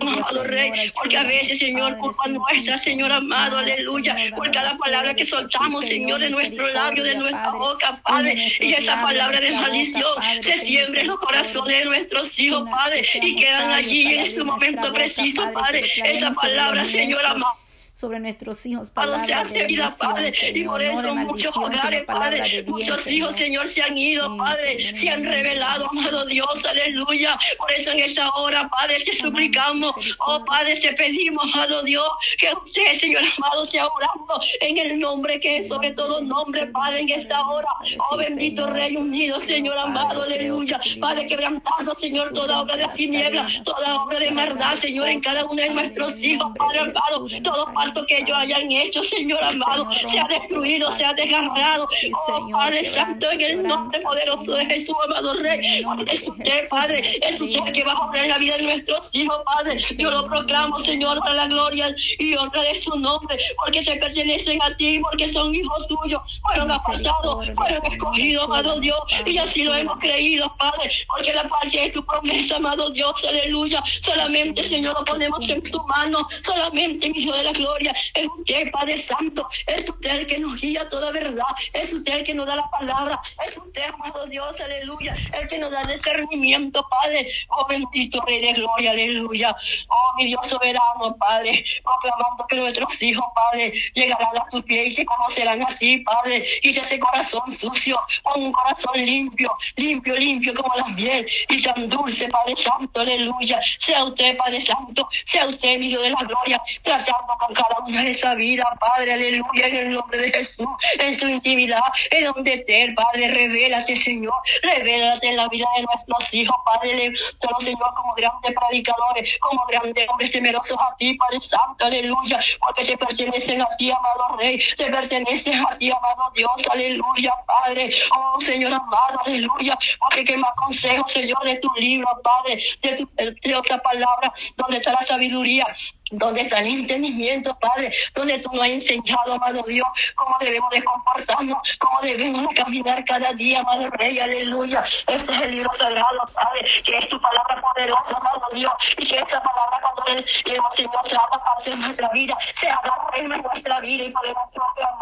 amado 0.00 0.44
Rey, 0.44 0.92
porque 0.94 1.16
a 1.16 1.24
veces, 1.24 1.58
Señor, 1.58 1.96
culpa 1.98 2.28
nuestra, 2.28 2.78
Señor 2.78 3.12
amado, 3.12 3.58
aleluya, 3.58 4.16
por 4.34 4.50
cada 4.50 4.76
palabra 4.76 5.14
que 5.14 5.26
soltamos, 5.26 5.84
Señor, 5.84 6.20
de 6.20 6.30
nuestro 6.30 6.68
labio, 6.68 7.04
de 7.04 7.14
nuestra 7.16 7.50
boca, 7.50 8.00
Padre, 8.02 8.36
y 8.60 8.72
esa 8.72 9.00
palabra 9.02 9.40
de 9.40 9.50
maldición 9.52 10.14
se 10.40 10.56
siembra 10.58 11.00
en 11.00 11.06
los 11.08 11.18
corazones 11.18 11.78
de 11.78 11.84
nuestros 11.84 12.38
hijos, 12.38 12.68
Padre, 12.70 13.06
y 13.22 13.36
quedan 13.36 13.70
allí 13.70 14.14
en 14.14 14.20
ese 14.24 14.44
momento 14.44 14.92
preciso, 14.92 15.50
Padre, 15.52 15.84
esa 16.04 16.32
palabra, 16.32 16.84
Señor 16.84 17.24
amado 17.24 17.65
sobre 17.96 18.20
nuestros 18.20 18.66
hijos. 18.66 18.90
Palabra 18.90 19.42
de 19.44 19.64
vida, 19.64 19.90
Padre. 19.98 20.30
Y 20.54 20.64
por 20.64 20.82
eso 20.82 21.14
muchos 21.14 21.56
hogares, 21.56 22.02
Padre, 22.02 22.62
muchos 22.66 23.06
hijos, 23.06 23.34
Señor, 23.36 23.66
se 23.68 23.82
han 23.82 23.96
ido, 23.96 24.36
Padre, 24.36 24.94
se 24.94 25.08
han 25.08 25.24
revelado, 25.24 25.88
amado 25.88 26.26
Dios, 26.26 26.62
aleluya. 26.68 27.38
Por 27.56 27.72
eso 27.72 27.92
en 27.92 28.00
esta 28.00 28.28
hora, 28.34 28.68
Padre, 28.68 29.02
te 29.02 29.16
suplicamos, 29.16 29.94
oh 30.18 30.44
Padre, 30.44 30.76
te 30.76 30.92
pedimos, 30.92 31.42
amado 31.54 31.82
Dios, 31.84 32.06
que 32.38 32.52
usted, 32.52 32.98
Señor 33.00 33.22
amado, 33.38 33.64
sea 33.64 33.86
orando 33.86 34.40
en 34.60 34.76
el 34.76 34.98
nombre 34.98 35.40
que 35.40 35.58
es 35.58 35.68
sobre 35.68 35.92
todo 35.92 36.20
nombre, 36.20 36.66
Padre, 36.66 37.00
en 37.00 37.08
esta 37.08 37.40
hora. 37.48 37.68
Oh 38.10 38.18
bendito 38.18 38.66
Rey 38.66 38.94
unido, 38.94 39.40
Señor 39.40 39.78
amado, 39.78 40.22
aleluya. 40.22 40.78
Padre, 41.00 41.26
quebrantando, 41.26 41.94
Señor, 41.94 42.34
toda 42.34 42.60
obra 42.60 42.76
de 42.76 42.88
tiniebla, 42.88 43.46
toda 43.64 44.02
obra 44.02 44.18
de 44.18 44.30
maldad, 44.32 44.76
Señor, 44.76 45.08
en 45.08 45.20
cada 45.20 45.46
uno 45.46 45.62
de 45.62 45.70
nuestros 45.70 46.22
hijos, 46.22 46.52
Padre 46.58 46.80
amado, 46.80 47.26
todo 47.42 47.72
Padre 47.72 47.85
que 48.06 48.18
ellos 48.18 48.36
hayan 48.36 48.70
hecho, 48.70 49.02
Señor 49.02 49.42
amado, 49.42 49.90
sea 49.92 50.26
destruido, 50.28 50.90
sea 50.92 51.12
desgarrado. 51.14 51.88
Oh, 52.28 52.48
Padre 52.50 52.90
Santo, 52.92 53.30
en 53.30 53.40
el 53.40 53.62
nombre 53.62 54.00
poderoso 54.00 54.52
de 54.52 54.66
Jesús, 54.66 54.96
amado 55.04 55.34
Rey. 55.34 55.84
Es 56.08 56.26
usted, 56.28 56.68
Padre, 56.68 57.02
es 57.22 57.40
usted 57.40 57.72
que 57.72 57.84
va 57.84 57.92
a 57.92 58.06
obrar 58.06 58.24
en 58.24 58.30
la 58.30 58.38
vida 58.38 58.56
de 58.56 58.62
nuestros 58.62 59.10
hijos, 59.14 59.36
Padre. 59.44 59.78
Yo 59.98 60.10
lo 60.10 60.26
proclamo, 60.26 60.78
Señor, 60.78 61.18
para 61.20 61.34
la 61.34 61.46
gloria 61.46 61.94
y 62.18 62.34
honra 62.34 62.62
de 62.62 62.74
su 62.80 62.96
nombre, 62.96 63.38
porque 63.56 63.82
se 63.82 63.96
pertenecen 63.96 64.60
a 64.62 64.76
ti, 64.76 65.00
porque 65.00 65.32
son 65.32 65.54
hijos 65.54 65.86
tuyos, 65.88 66.40
fueron 66.42 66.70
apartados, 66.70 67.50
fueron 67.54 67.86
escogidos, 67.86 68.44
amado 68.44 68.80
Dios, 68.80 68.98
y 69.24 69.38
así 69.38 69.64
lo 69.64 69.74
hemos 69.74 69.98
creído, 69.98 70.54
Padre, 70.58 70.90
porque 71.08 71.32
la 71.32 71.48
parte 71.48 71.80
de 71.80 71.90
tu 71.90 72.04
promesa, 72.04 72.56
amado 72.56 72.90
Dios, 72.90 73.12
aleluya. 73.24 73.82
Solamente, 74.02 74.62
Señor, 74.62 74.94
lo 74.98 75.04
ponemos 75.04 75.48
en 75.48 75.62
tu 75.62 75.82
mano, 75.86 76.26
solamente, 76.42 77.08
mi 77.10 77.20
Dios 77.20 77.36
de 77.36 77.42
la 77.44 77.52
gloria, 77.52 77.75
es 77.78 78.26
usted, 78.38 78.70
Padre 78.70 79.02
Santo, 79.02 79.48
es 79.66 79.88
usted 79.88 80.10
el 80.10 80.26
que 80.26 80.38
nos 80.38 80.60
guía 80.60 80.88
toda 80.88 81.10
verdad, 81.10 81.44
es 81.72 81.92
usted 81.92 82.14
el 82.14 82.24
que 82.24 82.34
nos 82.34 82.46
da 82.46 82.56
la 82.56 82.70
palabra, 82.70 83.20
es 83.44 83.56
usted, 83.56 83.82
amado 83.92 84.26
Dios, 84.26 84.58
aleluya, 84.60 85.14
el 85.32 85.48
que 85.48 85.58
nos 85.58 85.70
da 85.70 85.82
discernimiento, 85.84 86.86
Padre, 86.88 87.28
oh 87.48 87.66
bendito 87.66 88.20
Rey 88.22 88.40
de 88.40 88.52
gloria, 88.54 88.90
aleluya, 88.92 89.56
oh 89.88 90.16
mi 90.16 90.26
Dios 90.26 90.46
soberano, 90.46 91.16
Padre, 91.18 91.64
proclamando 91.82 92.46
que 92.46 92.56
nuestros 92.56 93.02
hijos, 93.02 93.24
Padre, 93.34 93.72
llegarán 93.94 94.36
a 94.36 94.44
tu 94.50 94.62
pie 94.62 94.86
y 94.86 94.94
se 94.94 95.04
conocerán 95.04 95.62
así, 95.62 95.98
Padre, 95.98 96.44
y 96.62 96.78
ese 96.78 96.98
corazón 96.98 97.50
sucio, 97.52 98.00
con 98.22 98.42
un 98.42 98.52
corazón 98.52 98.94
limpio, 98.94 99.50
limpio, 99.76 100.16
limpio 100.16 100.54
como 100.54 100.74
la 100.76 100.86
miel, 100.88 101.26
y 101.48 101.62
tan 101.62 101.88
dulce, 101.88 102.28
Padre 102.28 102.56
Santo, 102.56 103.00
aleluya, 103.00 103.60
sea 103.78 104.04
usted, 104.04 104.36
Padre 104.36 104.60
Santo, 104.60 105.08
sea 105.24 105.46
usted, 105.46 105.78
mi 105.78 105.88
Dios 105.88 106.02
de 106.02 106.10
la 106.10 106.22
gloria, 106.24 106.62
tratando 106.82 107.34
con 107.38 107.54
cada 107.54 107.65
esa 108.06 108.34
vida, 108.34 108.64
Padre, 108.80 109.14
aleluya, 109.14 109.66
en 109.66 109.76
el 109.76 109.92
nombre 109.92 110.18
de 110.18 110.30
Jesús, 110.30 110.66
en 110.98 111.14
su 111.14 111.28
intimidad, 111.28 111.82
en 112.10 112.24
donde 112.24 112.54
esté, 112.54 112.92
Padre, 112.94 113.28
revélate, 113.28 113.96
Señor, 113.96 114.34
revélate 114.62 115.28
en 115.28 115.36
la 115.36 115.48
vida 115.48 115.66
de 115.76 115.82
nuestros 115.82 116.34
hijos, 116.34 116.56
Padre, 116.64 117.12
todo 117.40 117.58
Señor, 117.60 117.92
como 117.94 118.14
grandes 118.14 118.54
predicadores, 118.54 119.38
como 119.40 119.64
grandes 119.66 120.08
hombres 120.08 120.30
temerosos 120.30 120.78
a 120.80 120.96
ti, 120.96 121.14
Padre 121.14 121.40
Santo, 121.40 121.84
aleluya, 121.84 122.40
porque 122.60 122.84
te 122.84 122.96
pertenecen 122.96 123.62
a 123.62 123.68
ti, 123.78 123.90
amado 123.90 124.36
Rey, 124.38 124.58
te 124.76 124.86
pertenecen 124.86 125.64
a 125.66 125.76
ti, 125.78 125.90
amado 125.90 126.30
Dios, 126.34 126.50
aleluya, 126.70 127.32
Padre, 127.46 127.90
oh 128.14 128.40
Señor 128.40 128.74
amado, 128.74 129.20
aleluya, 129.24 129.78
porque 129.98 130.24
que 130.24 130.36
más 130.36 130.52
consejo, 130.56 131.06
Señor, 131.06 131.42
de 131.44 131.56
tu 131.56 131.72
libro, 131.74 132.08
Padre, 132.22 132.62
de 132.82 132.96
tu 132.96 133.56
otra 133.56 133.80
palabra, 133.82 134.32
donde 134.56 134.78
está 134.78 134.92
la 134.92 135.02
sabiduría, 135.02 135.66
donde 136.10 136.42
está 136.42 136.60
el 136.60 136.68
entendimiento, 136.68 137.56
Padre, 137.58 137.92
donde 138.14 138.38
tú 138.38 138.50
nos 138.52 138.62
has 138.62 138.70
enseñado, 138.70 139.34
amado 139.34 139.62
Dios, 139.66 139.88
cómo 140.14 140.36
debemos 140.40 140.70
de 140.70 140.84
comportarnos, 140.84 141.76
cómo 141.78 142.00
debemos 142.00 142.48
de 142.48 142.54
caminar 142.54 143.04
cada 143.04 143.32
día, 143.32 143.60
amado 143.60 143.90
Rey, 143.90 144.18
aleluya. 144.20 144.84
Ese 145.06 145.32
es 145.32 145.40
el 145.40 145.50
libro 145.50 145.72
sagrado, 145.72 146.28
Padre, 146.32 146.64
que 146.84 146.98
es 146.98 147.08
tu 147.08 147.20
palabra 147.20 147.60
poderosa, 147.60 148.16
amado 148.16 148.46
Dios, 148.52 148.72
y 148.98 149.06
que 149.06 149.16
esa 149.16 149.42
palabra 149.42 149.80
cuando 149.82 150.04
el, 150.06 150.18
el 150.18 150.60
Señor 150.76 151.08
se 151.08 151.16
haga 151.16 151.44
parte 151.44 151.70
de 151.70 151.76
nuestra 151.76 152.08
vida, 152.10 152.36
se 152.54 152.68
haga 152.68 152.94
reina 153.12 153.36
en 153.36 153.42
nuestra 153.42 153.80
vida 153.80 154.04
y 154.04 154.10
podemos 154.10 154.44
proclamar, 154.52 154.95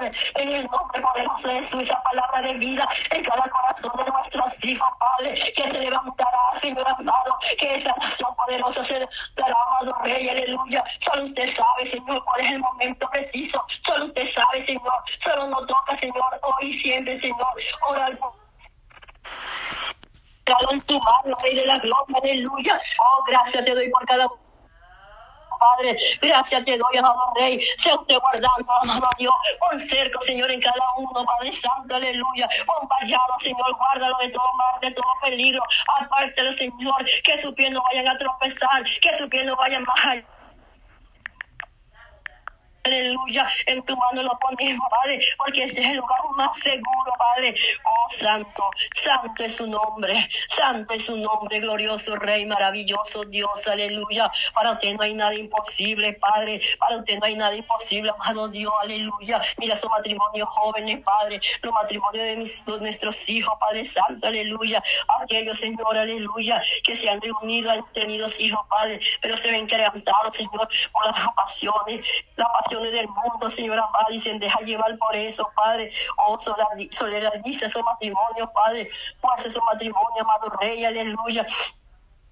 Padre, 0.00 0.12
en 0.36 0.48
el 0.48 0.66
nombre 0.66 1.00
poderoso 1.00 1.48
de 1.48 1.82
esa 1.82 2.02
palabra 2.02 2.42
de 2.42 2.54
vida 2.54 2.88
en 3.10 3.22
cada 3.22 3.48
corazón 3.50 3.92
de 4.04 4.10
nuestros 4.10 4.64
hijos, 4.64 4.88
Padre, 4.98 5.52
que 5.54 5.62
se 5.62 5.72
levantará, 5.72 6.38
Señor 6.60 6.88
amado, 6.88 7.38
que 7.58 7.74
esa 7.76 7.94
nación 7.96 8.34
poderosa 8.36 8.84
se 8.86 9.08
dará, 9.36 9.54
amado 9.66 9.94
Rey, 10.02 10.28
aleluya. 10.28 10.84
Solo 11.04 11.26
usted 11.26 11.54
sabe, 11.54 11.90
Señor, 11.90 12.24
cuál 12.24 12.40
es 12.40 12.52
el 12.52 12.58
momento 12.60 13.10
preciso. 13.10 13.64
Solo 13.84 14.06
usted 14.06 14.26
sabe, 14.34 14.66
Señor. 14.66 14.92
Solo 15.22 15.46
nos 15.48 15.66
toca, 15.66 15.98
Señor, 15.98 16.40
hoy 16.42 16.74
y 16.74 16.80
siempre, 16.80 17.20
Señor, 17.20 17.46
orar 17.88 18.18
en 20.70 20.80
tu 20.82 20.98
mano, 21.00 21.36
Rey 21.42 21.54
de 21.54 21.66
la 21.66 21.78
gloria, 21.78 22.16
aleluya. 22.22 22.80
Oh, 22.98 23.24
gracias 23.26 23.64
te 23.64 23.74
doy 23.74 23.90
por 23.90 24.04
cada 24.06 24.28
Padre. 25.60 25.96
Gracias 26.20 26.64
te 26.64 26.76
doy, 26.76 26.96
amado 26.96 27.32
Rey. 27.38 27.60
Sea 27.82 27.94
usted 27.94 28.16
guardando, 28.18 28.72
amado 28.82 29.08
Dios. 29.18 29.34
Pon 29.58 29.78
cerco, 29.88 30.20
Señor, 30.22 30.50
en 30.50 30.60
cada 30.60 30.84
uno, 30.96 31.24
Padre 31.24 31.52
Santo, 31.52 31.94
aleluya. 31.94 32.48
Pon 32.66 32.88
vallado, 32.88 33.38
Señor, 33.38 33.76
guárdalo 33.76 34.16
de 34.18 34.30
todo 34.30 34.50
mal, 34.56 34.80
de 34.80 34.90
todo 34.92 35.12
peligro. 35.22 35.62
Apártelo, 36.00 36.52
Señor, 36.52 37.04
que 37.24 37.38
sus 37.38 37.52
pies 37.52 37.70
no 37.70 37.80
vayan 37.90 38.08
a 38.08 38.18
tropezar, 38.18 38.82
que 39.00 39.12
sus 39.14 39.28
pies 39.28 39.44
no 39.44 39.54
vayan 39.56 39.84
más 39.84 40.06
allá. 40.06 40.24
Aleluya, 42.90 43.46
en 43.66 43.84
tu 43.84 43.96
mano 43.96 44.24
lo 44.24 44.36
ponemos, 44.40 44.84
Padre, 44.90 45.20
porque 45.38 45.62
ese 45.62 45.80
es 45.80 45.90
el 45.90 45.98
lugar 45.98 46.18
más 46.34 46.58
seguro, 46.58 47.12
Padre. 47.16 47.54
Oh, 47.84 48.10
santo, 48.10 48.68
santo 48.92 49.44
es 49.44 49.54
su 49.54 49.68
nombre, 49.68 50.28
santo 50.48 50.94
es 50.94 51.04
su 51.06 51.16
nombre, 51.16 51.60
glorioso 51.60 52.16
Rey, 52.16 52.46
maravilloso 52.46 53.24
Dios, 53.26 53.68
aleluya. 53.68 54.28
Para 54.52 54.72
usted 54.72 54.96
no 54.96 55.04
hay 55.04 55.14
nada 55.14 55.34
imposible, 55.34 56.14
Padre, 56.14 56.60
para 56.80 56.96
usted 56.96 57.20
no 57.20 57.26
hay 57.26 57.36
nada 57.36 57.54
imposible, 57.54 58.10
amado 58.10 58.48
Dios, 58.48 58.72
aleluya. 58.82 59.40
Mira 59.58 59.76
su 59.76 59.88
matrimonio 59.88 60.46
jóvenes, 60.46 61.04
Padre, 61.04 61.40
los 61.62 61.72
matrimonios 61.72 62.24
de, 62.24 62.36
mis, 62.36 62.64
de 62.64 62.80
nuestros 62.80 63.28
hijos, 63.28 63.54
Padre 63.60 63.84
Santo, 63.84 64.26
aleluya. 64.26 64.82
Aquellos, 65.22 65.58
Señor, 65.58 65.96
aleluya, 65.96 66.60
que 66.82 66.96
se 66.96 67.08
han 67.08 67.20
reunido, 67.20 67.70
han 67.70 67.84
tenido 67.92 68.26
hijos, 68.40 68.66
Padre, 68.68 68.98
pero 69.22 69.36
se 69.36 69.52
ven 69.52 69.68
quebrantados, 69.68 70.34
Señor, 70.34 70.68
por 70.90 71.06
las 71.06 71.28
pasiones, 71.36 72.04
la 72.34 72.50
pasión 72.52 72.79
del 72.88 73.08
mundo, 73.08 73.50
Señor 73.50 73.78
amado, 73.78 74.10
y 74.10 74.18
se 74.18 74.38
deja 74.38 74.60
llevar 74.60 74.96
por 74.98 75.14
eso, 75.16 75.50
Padre. 75.54 75.90
Oh, 76.16 76.38
solidariza 76.38 77.68
su 77.68 77.82
matrimonio, 77.82 78.50
Padre. 78.52 78.88
Fuerza 79.16 79.50
su 79.50 79.60
matrimonio, 79.62 80.22
amado 80.22 80.50
Rey, 80.60 80.84
aleluya. 80.84 81.44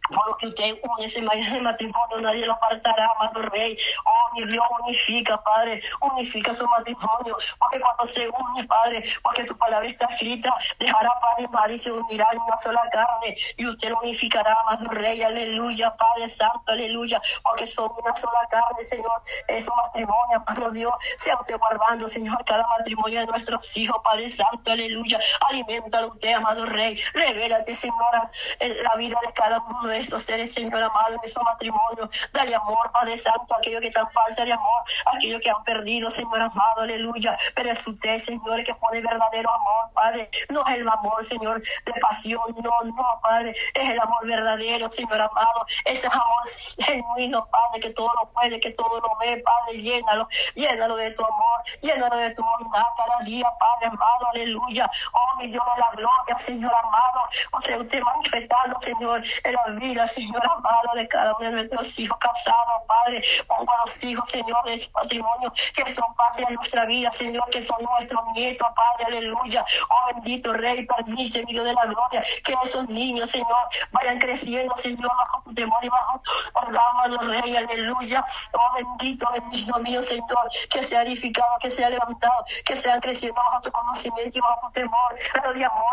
Por 0.09 0.27
lo 0.27 0.37
que 0.37 0.47
usted 0.47 0.79
une 0.83 1.05
ese 1.05 1.21
matrimonio, 1.61 2.21
nadie 2.21 2.47
lo 2.47 2.53
apartará, 2.53 3.13
amado 3.17 3.43
Rey. 3.43 3.77
Oh, 4.05 4.35
mi 4.35 4.45
Dios, 4.45 4.65
unifica, 4.83 5.43
Padre, 5.43 5.83
unifica 6.01 6.55
su 6.55 6.67
matrimonio. 6.67 7.37
Porque 7.59 7.81
cuando 7.81 8.07
se 8.07 8.29
une, 8.29 8.65
Padre, 8.65 9.05
porque 9.23 9.45
tu 9.45 9.57
palabra 9.57 9.87
está 9.87 10.07
escrita, 10.07 10.55
dejará 10.79 11.11
Padre 11.21 11.45
y 11.45 11.49
Madre 11.49 11.75
y 11.75 11.79
se 11.79 11.93
unirá 11.93 12.27
en 12.33 12.41
una 12.41 12.57
sola 12.57 12.83
carne. 12.91 13.18
Y 13.57 13.67
usted 13.67 13.91
lo 13.91 13.99
unificará, 14.01 14.57
amado 14.61 14.91
Rey, 14.91 15.23
aleluya, 15.23 15.95
Padre 15.97 16.29
Santo, 16.29 16.73
aleluya. 16.73 17.21
Porque 17.43 17.67
son 17.67 17.91
una 18.03 18.15
sola 18.15 18.47
carne, 18.49 18.85
Señor. 18.85 19.21
Es 19.47 19.69
un 19.69 19.77
matrimonio, 19.77 20.43
amado 20.47 20.71
Dios. 20.71 20.93
Sea 21.17 21.37
usted 21.37 21.59
guardando, 21.59 22.09
Señor, 22.09 22.45
cada 22.45 22.67
matrimonio 22.79 23.21
de 23.21 23.27
nuestros 23.27 23.77
hijos, 23.77 23.97
Padre 24.03 24.29
Santo, 24.29 24.71
aleluya. 24.71 25.19
Alimentalo 25.49 26.09
usted, 26.09 26.33
amado 26.33 26.67
Rey. 26.67 26.99
Revélate, 27.15 27.75
Señora, 27.75 28.31
en 28.61 28.83
la 28.83 28.97
vida 28.97 29.19
de 29.27 29.33
cada 29.33 29.61
uno 29.61 29.89
de 29.89 29.99
estos 29.99 30.23
seres, 30.23 30.53
Señor 30.53 30.83
amado, 30.83 31.15
en 31.15 31.21
esos 31.23 31.43
matrimonios. 31.43 32.09
Dale 32.33 32.55
amor, 32.55 32.91
Padre 32.93 33.19
Santo, 33.19 33.55
a 33.55 33.59
aquellos 33.59 33.81
que 33.81 33.89
están 33.89 34.11
falta 34.11 34.45
de 34.45 34.53
amor, 34.53 34.83
a 35.07 35.17
aquellos 35.17 35.41
que 35.41 35.51
han 35.51 35.63
perdido, 35.65 36.11
Señor 36.11 36.41
amado, 36.41 36.83
aleluya. 36.83 37.37
Pero 37.55 37.71
es 37.71 37.87
usted, 37.87 38.19
Señor, 38.19 38.65
que 38.65 38.75
pone 38.75 39.01
verdadero 39.01 39.51
amor, 39.51 39.93
Padre. 39.95 40.31
No 40.49 40.65
es 40.67 40.75
el 40.75 40.89
amor, 40.89 41.25
Señor, 41.25 41.61
de 41.61 41.93
pasión, 42.01 42.41
no, 42.63 42.71
no, 42.85 43.08
Padre. 43.23 43.51
Es 43.75 43.91
el 43.91 44.01
amor 44.01 44.27
verdadero, 44.27 44.89
Señor 44.89 45.21
amado. 45.21 45.65
Ese 45.85 46.07
amor 46.07 46.43
genuino, 46.79 47.47
Padre, 47.47 47.81
que 47.81 47.91
todo 47.91 48.11
lo 48.21 48.31
puede, 48.33 48.61
que 48.61 48.71
todo 48.73 49.01
lo 49.01 49.17
ve, 49.21 49.43
Padre. 49.45 49.81
Llénalo, 49.81 50.29
llénalo 50.55 50.97
de 50.97 51.11
tu 51.13 51.25
amor, 51.25 51.63
llénalo 51.81 52.17
de 52.17 52.35
tu 52.35 52.43
bondad 52.43 52.87
cada 52.97 53.25
día, 53.25 53.47
Padre 53.59 53.87
amado, 53.87 54.27
aleluya. 54.33 54.89
Oh, 55.13 55.37
mi 55.37 55.47
Dios 55.49 55.65
de 55.75 55.81
la 55.81 55.91
gloria, 55.93 56.37
Señor 56.37 56.73
amado. 56.75 57.21
O 57.53 57.61
sea, 57.61 57.79
usted 57.79 58.03
manifestando, 58.03 58.81
Señor, 58.81 59.23
en 59.45 59.53
la 59.53 59.79
vida 59.79 60.07
Señor 60.07 60.43
amado, 60.45 60.91
de 60.95 61.09
cada 61.09 61.35
uno 61.37 61.47
de 61.47 61.53
nuestros 61.53 61.99
hijos 61.99 62.19
casados, 62.19 62.87
Padre. 62.87 63.23
Pongo 63.47 63.73
a 63.73 63.79
los 63.81 64.05
hijos, 64.05 64.29
Señor, 64.29 64.63
de 64.65 64.79
su 64.79 64.91
patrimonio, 64.91 65.53
que 65.75 65.87
son 65.87 66.13
parte 66.15 66.45
de 66.47 66.55
nuestra 66.55 66.85
vida, 66.87 67.11
Señor, 67.11 67.49
que 67.51 67.61
son 67.61 67.77
nuestros 67.83 68.23
nietos, 68.35 68.69
Padre, 68.75 69.17
aleluya. 69.17 69.65
Oh, 69.89 70.15
bendito 70.15 70.53
Rey, 70.53 70.87
permite, 70.87 71.45
mi 71.45 71.53
Dios 71.53 71.65
de 71.65 71.75
la 71.75 71.87
gloria, 71.87 72.23
que 72.45 72.55
esos 72.63 72.89
niños, 72.99 73.31
Señor, 73.31 73.65
vayan 73.93 74.19
creciendo, 74.19 74.75
Señor, 74.77 75.11
bajo 75.17 75.43
tu 75.43 75.55
temor 75.55 75.85
y 75.85 75.89
bajo 75.89 76.21
tu 76.21 77.19
Rey, 77.29 77.57
aleluya. 77.57 78.25
Oh, 78.53 78.75
bendito, 78.75 79.27
bendito 79.33 79.79
mío, 79.79 80.03
Señor, 80.03 80.49
que 80.71 80.83
sea 80.83 81.03
edificado, 81.03 81.49
que 81.61 81.71
sea 81.71 81.91
levantado, 81.91 82.45
que 82.65 82.77
sean 82.77 83.01
creciendo 83.01 83.41
bajo 83.41 83.61
tu 83.63 83.71
conocimiento 83.71 84.39
y 84.39 84.41
bajo 84.41 84.61
tu 84.67 84.73
temor, 84.73 85.15
pero 85.33 85.53
de 85.53 85.65
amor, 85.65 85.89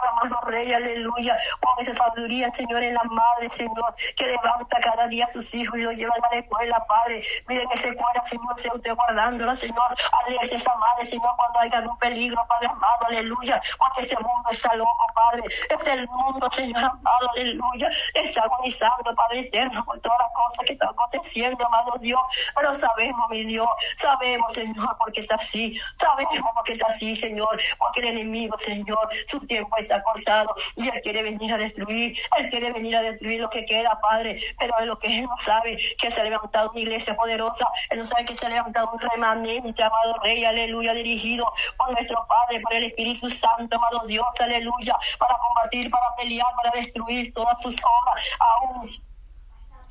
aleluya. 0.74 1.38
Pon 1.60 1.74
esa 1.80 1.94
sabiduría, 1.94 2.52
Señor, 2.52 2.84
en 2.84 2.94
la 2.94 3.04
madre, 3.04 3.50
Señor 3.50 3.94
que 4.16 4.26
levanta 4.26 4.80
cada 4.80 5.08
día 5.08 5.26
a 5.26 5.32
sus 5.32 5.54
hijos 5.54 5.78
y 5.78 5.84
los 5.84 5.96
lleva 5.96 6.14
a 6.16 6.34
la 6.34 6.40
escuela, 6.40 6.86
Padre. 6.88 7.22
Miren 7.48 7.68
esa 7.72 7.90
escuela, 7.90 8.24
Señor, 8.24 8.58
sea 8.58 8.74
usted 8.74 8.96
guardándola, 8.96 9.56
Señor. 9.56 9.96
Alerta 10.26 10.56
esa 10.56 10.76
madre, 10.76 11.06
Señor, 11.06 11.30
cuando 11.38 11.60
haya 11.60 11.78
algún 11.80 11.98
peligro, 11.98 12.46
Padre 12.48 12.68
amado, 12.68 13.06
aleluya. 13.08 13.62
Porque 13.78 14.02
este 14.02 14.16
mundo 14.16 14.50
está 14.52 14.76
loco, 14.76 15.08
Padre. 15.14 15.44
Este 15.46 15.94
el 15.94 16.08
mundo, 16.08 16.50
Señor 16.52 16.92
aleluya. 17.04 17.90
Está 18.14 18.44
agonizando, 18.44 19.16
Padre 19.16 19.40
eterno, 19.42 19.84
por 19.86 20.00
todas 20.00 20.18
las 20.20 20.32
cosas 20.34 20.66
que 20.66 20.74
están 20.74 20.90
aconteciendo, 20.90 21.66
amado 21.66 21.98
Dios. 22.00 22.22
Pero 22.56 22.74
sabemos, 22.74 23.30
mi 23.30 23.44
Dios, 23.44 23.68
sabemos, 23.96 24.54
Señor, 24.54 24.96
porque 25.00 25.22
está 25.22 25.36
así. 25.36 25.78
Sabemos 25.96 26.40
porque 26.56 26.74
está 26.74 26.88
así, 26.88 27.16
Señor. 27.16 27.60
Porque 27.78 28.02
el 28.02 28.08
enemigo, 28.08 28.58
Señor, 28.58 29.10
su 29.26 29.40
tiempo 29.40 29.76
está 29.78 30.02
cortado 30.04 30.54
y 30.76 30.90
él 30.90 31.02
quiere 31.02 31.24
venir 31.24 31.54
a 31.54 31.58
destruir. 31.58 32.18
Él 32.38 32.50
quiere 32.50 32.72
venir 32.72 32.96
a 32.96 33.02
destruir 33.02 33.42
lo 33.42 33.50
que 33.50 33.66
queda, 33.66 34.00
Padre. 34.02 34.38
Pero 34.60 34.78
es 34.80 34.86
lo 34.86 34.98
que 34.98 35.08
él 35.20 35.24
no 35.24 35.38
sabe, 35.38 35.78
que 35.98 36.12
se 36.12 36.22
ha 36.22 36.24
levantado 36.24 36.72
una 36.72 36.80
iglesia 36.80 37.16
poderosa. 37.16 37.68
Él 37.90 38.00
no 38.00 38.06
sabe 38.06 38.26
que 38.26 38.36
se 38.36 38.46
ha 38.46 38.50
levantado 38.50 38.90
un 38.92 39.00
remanente, 39.00 39.84
amado 39.84 40.16
Rey, 40.24 40.44
aleluya, 40.46 40.94
dirigido 40.94 41.52
por 41.78 41.92
nuestro 41.92 42.26
Padre, 42.28 42.62
por 42.62 42.74
el 42.74 42.86
Espíritu 42.86 43.30
Santo, 43.30 43.76
amado 43.76 44.06
Dios, 44.08 44.26
aleluya, 44.40 44.96
para 45.20 45.38
combatir, 45.38 45.90
para 45.90 46.16
pelear, 46.18 46.48
para 46.56 46.72
destruir 46.86 47.34
todas 47.34 47.62
sus 47.62 47.76
obras, 47.76 48.38
aún 48.40 48.90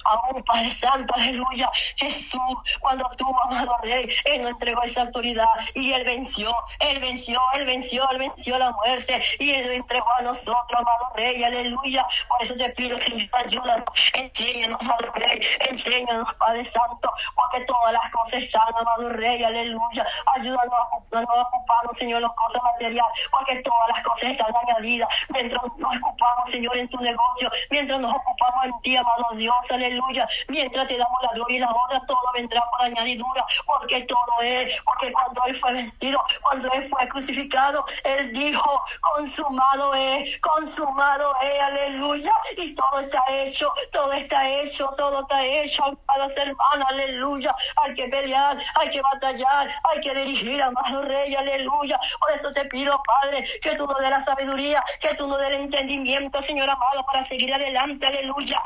Amén, 0.05 0.45
Padre 0.45 0.69
Santo, 0.69 1.15
aleluya. 1.15 1.71
Jesús, 1.97 2.41
cuando 2.81 3.09
tú, 3.17 3.27
amado 3.45 3.79
Rey, 3.83 4.07
Él 4.27 4.43
nos 4.43 4.53
entregó 4.53 4.83
esa 4.83 5.03
autoridad 5.03 5.49
y 5.73 5.93
Él 5.93 6.05
venció, 6.05 6.55
Él 6.79 7.01
venció, 7.01 7.41
Él 7.55 7.65
venció, 7.65 8.07
Él 8.11 8.19
venció 8.19 8.59
la 8.59 8.71
muerte 8.73 9.23
y 9.39 9.51
Él 9.51 9.67
lo 9.69 9.73
entregó 9.73 10.07
a 10.19 10.23
nosotros, 10.23 10.79
amado 10.79 11.11
Rey, 11.17 11.43
aleluya. 11.43 12.07
Por 12.29 12.43
eso 12.43 12.55
te 12.55 12.69
pido, 12.71 12.99
Señor, 12.99 13.31
ayúdanos, 13.33 14.11
enséñanos, 14.13 14.79
amado 14.83 15.11
Rey, 15.15 15.41
enséñanos, 15.71 16.35
Padre 16.35 16.65
Santo, 16.67 17.11
porque 17.35 17.65
todas 17.65 17.93
las 17.95 18.11
cosas 18.11 18.43
están, 18.43 18.63
amado 18.77 19.09
Rey, 19.09 19.43
aleluya. 19.43 20.07
Ayúdanos 20.35 20.75
a, 21.13 21.21
no 21.23 21.29
ocuparnos, 21.33 21.97
Señor, 21.97 22.21
las 22.21 22.33
cosas 22.33 22.63
materiales, 22.63 23.29
porque 23.31 23.63
todas 23.63 23.89
las 23.89 24.01
cosas 24.03 24.31
están 24.31 24.53
añadidas. 24.69 25.09
Mientras 25.31 25.63
nos 25.79 25.97
ocupamos, 25.97 26.51
Señor, 26.51 26.77
en 26.77 26.89
tu 26.89 26.99
negocio, 26.99 27.51
mientras 27.71 27.99
nos 28.01 28.13
ocupamos 28.13 28.67
en 28.67 28.81
ti, 28.83 28.97
amado 28.99 29.25
Dios, 29.33 29.55
aleluya 29.71 29.94
aleluya. 29.95 30.29
Mientras 30.49 30.89
te 30.89 30.97
damos 30.97 31.19
la 31.23 31.33
gloria 31.35 31.57
y 31.57 31.61
la 31.61 31.71
honra, 31.71 32.01
todo 32.07 32.19
vendrá 32.35 32.63
por 32.71 32.83
añadidura, 32.83 33.45
porque 33.67 34.03
todo 34.03 34.43
es, 34.43 34.83
porque 34.83 35.13
cuando 35.13 35.43
Él 35.47 35.55
fue 35.55 35.73
vencido, 35.73 36.23
cuando 36.43 36.71
Él 36.73 36.89
fue 36.89 37.09
crucificado, 37.09 37.85
Él 38.05 38.33
dijo, 38.33 38.85
consumado 39.01 39.95
es, 39.95 40.39
consumado 40.41 41.35
es, 41.43 41.63
aleluya. 41.63 42.33
Y 42.57 42.75
todo 42.75 43.01
está 43.01 43.23
hecho, 43.31 43.73
todo 43.93 44.13
está 44.13 44.49
hecho, 44.49 44.89
todo 44.97 45.21
está 45.23 45.45
hecho, 45.45 45.85
amadas 45.85 46.37
hermanas, 46.37 46.89
aleluya. 46.89 47.55
Hay 47.77 47.95
que 47.95 48.09
pelear, 48.09 48.57
hay 48.75 48.91
que 48.91 49.01
batallar, 49.01 49.69
hay 49.91 50.01
que 50.01 50.15
dirigir, 50.15 50.63
amado 50.63 51.03
Rey, 51.03 51.35
aleluya. 51.35 51.99
Por 52.21 52.31
eso 52.33 52.51
te 52.53 52.65
pido, 52.67 53.01
Padre, 53.03 53.45
que 53.63 53.75
tú 53.77 53.87
nos 53.87 53.99
dé 54.01 54.11
la 54.11 54.21
sabiduría, 54.21 54.83
que 55.01 55.15
tú 55.15 55.27
nos 55.27 55.39
dé 55.41 55.49
el 55.49 55.55
entendimiento, 55.55 56.41
Señor 56.43 56.69
amado, 56.71 57.05
para 57.07 57.25
seguir 57.25 57.53
adelante, 57.53 58.07
aleluya. 58.07 58.63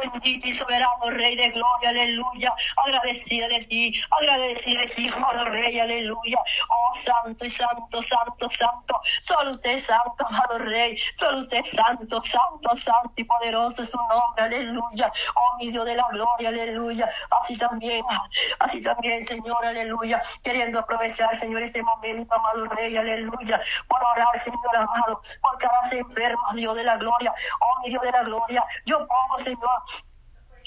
Bendito 0.00 0.48
y 0.48 0.52
soberano 0.52 1.10
Rey 1.10 1.36
de 1.36 1.50
gloria, 1.50 1.90
aleluya. 1.90 2.54
Agradecida 2.84 3.48
de 3.48 3.64
ti, 3.64 4.02
agradecida 4.10 4.80
de 4.80 4.86
ti, 4.88 5.08
amado 5.08 5.44
Rey, 5.46 5.78
aleluya. 5.78 6.38
Oh, 6.68 6.94
santo 6.94 7.44
y 7.44 7.50
santo, 7.50 8.02
santo, 8.02 8.48
santo. 8.48 9.00
Solo 9.20 9.52
usted 9.52 9.72
es 9.72 9.84
santo, 9.84 10.26
amado 10.26 10.58
Rey. 10.58 10.96
Solo 11.12 11.38
usted 11.38 11.58
es 11.58 11.70
santo, 11.70 12.22
santo, 12.22 12.74
santo 12.76 13.12
y 13.16 13.24
poderoso 13.24 13.82
es 13.82 13.90
su 13.90 13.98
nombre, 13.98 14.44
aleluya. 14.44 15.12
Oh, 15.34 15.56
mi 15.58 15.70
Dios 15.70 15.84
de 15.84 15.94
la 15.94 16.08
gloria, 16.10 16.48
aleluya. 16.48 17.08
Así 17.30 17.56
también, 17.58 18.04
así 18.58 18.82
también, 18.82 19.22
Señor, 19.24 19.64
aleluya. 19.64 20.20
Queriendo 20.42 20.78
aprovechar, 20.78 21.34
Señor, 21.34 21.62
este 21.62 21.82
momento, 21.82 22.34
amado 22.34 22.64
Rey, 22.66 22.96
aleluya. 22.96 23.60
Por 23.88 24.00
orar, 24.02 24.38
Señor 24.38 24.76
amado, 24.76 25.20
por 25.42 25.58
cada 25.58 25.80
enfermo, 25.92 26.42
Dios 26.54 26.76
de 26.76 26.84
la 26.84 26.96
gloria. 26.96 27.32
Oh, 27.60 27.80
mi 27.82 27.90
Dios 27.90 28.02
de 28.02 28.10
la 28.12 28.22
gloria. 28.22 28.64
Yo 28.84 28.98
pongo, 28.98 29.38
Señor, 29.38 29.82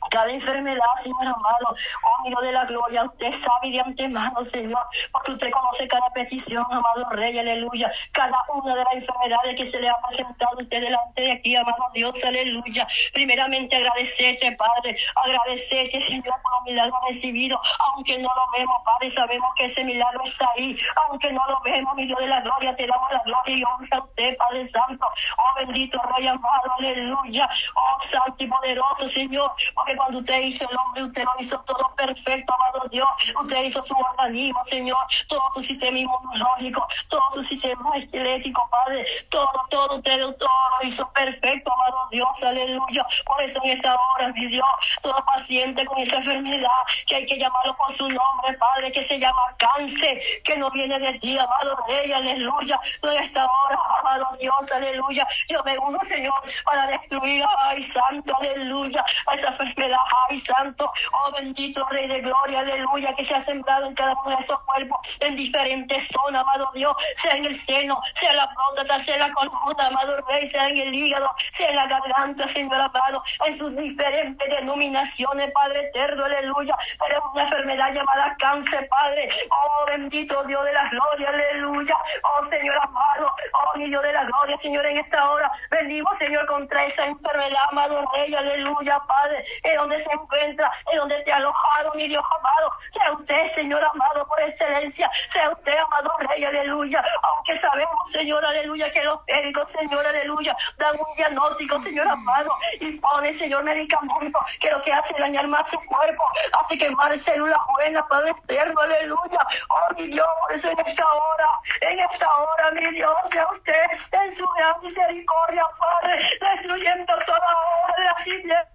cada 0.09 0.31
enfermedad, 0.31 0.81
Señor 1.01 1.27
amado, 1.27 1.75
oh 2.03 2.27
Dios 2.27 2.41
de 2.41 2.51
la 2.51 2.65
gloria, 2.65 3.03
usted 3.03 3.31
sabe 3.31 3.71
de 3.71 3.79
antemano, 3.79 4.43
Señor, 4.43 4.85
porque 5.11 5.31
usted 5.31 5.51
conoce 5.51 5.87
cada 5.87 6.09
petición, 6.11 6.65
amado 6.69 7.09
Rey, 7.11 7.37
aleluya, 7.37 7.91
cada 8.11 8.43
una 8.53 8.75
de 8.75 8.83
las 8.83 8.93
enfermedades 8.95 9.55
que 9.55 9.65
se 9.65 9.79
le 9.79 9.89
ha 9.89 9.97
presentado 10.07 10.57
usted 10.59 10.81
delante 10.81 11.21
de 11.21 11.31
aquí, 11.31 11.55
amado 11.55 11.85
Dios, 11.93 12.17
aleluya. 12.23 12.87
Primeramente 13.13 13.75
agradecerte, 13.75 14.51
Padre, 14.53 14.95
agradecerte, 15.15 16.01
Señor, 16.01 16.35
por 16.41 16.51
los 16.53 16.63
milagros 16.65 16.99
recibidos, 17.07 17.59
aunque 17.87 18.17
no 18.19 18.29
lo 18.35 18.51
vemos, 18.57 18.75
Padre, 18.85 19.09
sabemos 19.09 19.49
que 19.55 19.65
ese 19.65 19.83
milagro 19.83 20.23
está 20.23 20.49
ahí, 20.55 20.75
aunque 21.07 21.31
no 21.31 21.45
lo 21.47 21.59
vemos, 21.61 21.95
mi 21.95 22.05
Dios 22.05 22.19
de 22.19 22.27
la 22.27 22.41
gloria, 22.41 22.75
te 22.75 22.87
damos 22.87 23.11
la 23.11 23.19
gloria 23.19 23.55
y 23.55 23.63
honra 23.63 23.97
a 23.97 24.03
usted, 24.03 24.37
Padre 24.37 24.65
Santo, 24.65 25.05
oh 25.37 25.59
bendito 25.59 26.01
Rey 26.15 26.27
amado, 26.27 26.71
aleluya, 26.77 27.49
oh 27.75 27.99
Santo 27.99 28.43
y 28.43 28.47
poderoso, 28.47 29.07
Señor, 29.07 29.51
porque 29.73 29.92
cuando 29.95 30.19
usted 30.19 30.41
hizo 30.41 30.69
el 30.69 30.77
hombre, 30.77 31.03
usted 31.03 31.23
lo 31.23 31.32
hizo 31.39 31.60
todo 31.62 31.93
perfecto, 31.95 32.53
amado 32.53 32.88
Dios. 32.89 33.08
Usted 33.41 33.63
hizo 33.63 33.84
su 33.84 33.95
organismo, 33.95 34.63
Señor, 34.65 34.97
todo 35.27 35.41
su 35.53 35.62
sistema 35.62 35.97
inmunológico, 35.97 36.86
todo 37.08 37.21
su 37.32 37.41
sistema 37.41 37.91
esquelético, 37.95 38.67
Padre. 38.69 39.06
Todo, 39.29 39.51
todo, 39.69 39.95
usted 39.97 40.19
todo 40.38 40.49
lo 40.82 40.88
hizo 40.88 41.10
perfecto, 41.12 41.71
amado 41.71 42.08
Dios, 42.12 42.43
aleluya. 42.43 43.06
Por 43.25 43.41
eso 43.41 43.60
en 43.63 43.71
esta 43.71 43.95
hora, 43.95 44.32
mi 44.34 44.45
Dios, 44.47 44.65
todo 45.01 45.15
paciente 45.25 45.86
con 45.86 45.97
esa 45.99 46.17
enfermedad, 46.17 46.69
que 47.08 47.15
hay 47.15 47.25
que 47.25 47.38
llamarlo 47.38 47.75
por 47.77 47.91
su 47.91 48.08
nombre, 48.08 48.58
Padre, 48.60 48.91
que 48.91 49.03
se 49.03 49.19
llama 49.19 49.41
cáncer, 49.58 50.19
que 50.43 50.58
no 50.58 50.69
viene 50.71 50.99
de 50.99 51.13
ti, 51.19 51.38
amado 51.38 51.77
Rey, 51.88 52.12
aleluya. 52.12 52.79
En 53.01 53.23
esta 53.23 53.45
hora, 53.45 53.79
amado 53.99 54.27
Dios, 54.39 54.71
aleluya. 54.71 55.27
Yo 55.49 55.63
me 55.63 55.77
uno, 55.77 55.99
Señor, 56.01 56.41
para 56.65 56.88
destruir, 56.88 57.45
ay, 57.62 57.82
santo, 57.84 58.36
aleluya, 58.39 59.03
a 59.27 59.36
esa 59.36 59.47
enfermedad 59.49 59.83
ay 60.30 60.39
santo, 60.39 60.91
oh 61.12 61.32
bendito 61.32 61.86
Rey 61.89 62.08
de 62.08 62.22
Gloria, 62.22 62.60
aleluya, 62.60 63.13
que 63.13 63.26
se 63.26 63.36
ha 63.36 63.41
sembrado 63.41 63.88
en 63.88 63.96
cada 63.96 64.13
uno 64.13 64.36
de 64.36 64.43
esos 64.43 64.60
cuerpos, 64.62 65.00
en 65.19 65.36
diferentes 65.36 66.08
zonas, 66.08 66.41
amado 66.41 66.69
Dios, 66.74 66.96
sea 67.15 67.36
en 67.36 67.46
el 67.46 67.60
seno, 67.60 68.00
sea 68.13 68.32
en 68.32 68.38
la 68.38 68.54
próstata, 68.54 69.04
sea 69.04 69.15
en 69.15 69.22
la 69.22 69.34
columna, 69.34 69.88
amado 69.88 70.22
Rey, 70.28 70.48
sea 70.48 70.69
en 70.69 70.78
el 70.78 70.93
hígado, 70.93 71.30
sea 71.52 71.69
en 71.69 71.76
la 71.76 71.88
garganta, 71.88 72.48
Señor 72.48 72.80
amado, 72.80 73.24
en 73.46 73.58
sus 73.58 73.76
diferentes 73.76 74.50
denominaciones, 74.50 75.52
Padre 75.52 75.82
eterno, 75.82 76.26
aleluya, 76.26 76.76
pero 77.00 77.32
una 77.34 77.43
enfermedad 77.43 77.93
llamada 77.93 78.36
cáncer, 78.38 78.88
Padre, 78.89 79.30
oh 79.50 79.86
bendito 79.88 80.43
Dios 80.43 80.63
de 80.65 80.74
la 80.74 80.88
gloria, 80.89 81.30
aleluya, 81.30 81.96
oh 82.24 82.46
Señor 82.46 82.78
amado, 82.82 83.34
oh 83.54 83.78
mi 83.78 83.86
Dios 83.86 84.04
de 84.04 84.13
la 84.13 84.24
gloria, 84.26 84.58
Señor, 84.58 84.86
en 84.86 84.98
esta 84.98 85.30
hora, 85.30 85.52
venimos, 85.69 86.17
Señor, 86.17 86.46
contra 86.46 86.86
esa 86.86 87.06
enfermedad, 87.06 87.60
amado 87.69 88.04
Rey, 88.13 88.34
aleluya, 88.34 89.00
Padre, 89.08 89.43
en 89.63 89.78
donde 89.78 89.99
se 89.99 90.12
encuentra, 90.12 90.71
en 90.91 90.97
donde 90.97 91.21
te 91.23 91.32
ha 91.32 91.38
alojado, 91.38 91.93
mi 91.95 92.08
Dios 92.08 92.23
amado. 92.39 92.71
Sea 92.89 93.12
usted, 93.13 93.45
Señor 93.47 93.84
amado, 93.84 94.28
por 94.28 94.39
excelencia. 94.41 95.10
Sea 95.30 95.49
usted, 95.49 95.78
amado 95.78 96.12
Rey, 96.19 96.43
aleluya. 96.43 97.04
Aunque 97.23 97.56
sabemos, 97.56 98.12
Señor, 98.12 98.45
aleluya, 98.45 98.91
que 98.91 99.04
los 99.04 99.19
médicos, 99.28 99.71
Señor, 99.71 100.06
aleluya, 100.06 100.56
dan 100.78 100.95
un 100.99 101.15
diagnóstico, 101.15 101.82
Señor 101.82 102.08
amado, 102.08 102.52
y 102.80 102.91
pone, 102.99 103.34
Señor, 103.34 103.63
medicamentos 103.63 104.58
que 104.60 104.71
lo 104.71 104.82
que 104.82 104.93
hace 104.93 105.13
es 105.13 105.19
dañar 105.19 105.47
más 105.47 105.69
su 105.69 105.80
cuerpo, 105.86 106.23
hace 106.54 106.78
quemar 106.78 107.17
células 107.19 107.60
buenas, 107.76 108.04
Padre 108.10 108.32
externo, 108.32 108.80
aleluya. 108.80 109.39
Oh, 109.69 109.93
mi 109.95 110.08
Dios, 110.08 110.28
por 110.41 110.54
eso 110.54 110.69
en 110.69 110.80
esta 110.80 111.06
hora, 111.06 111.49
en 111.82 111.99
esta 111.99 112.28
hora, 112.38 112.71
mi 112.71 112.86
Dios, 112.91 113.13
sea 113.32 113.47
usted 113.52 113.86
en 114.12 114.36
su 114.36 114.45
gran 114.58 114.80
misericordia, 114.82 115.65
Padre, 115.80 116.21
destruyendo 116.39 117.13
toda 117.26 117.47
obra 117.86 117.95
de 117.97 118.04
la 118.04 118.72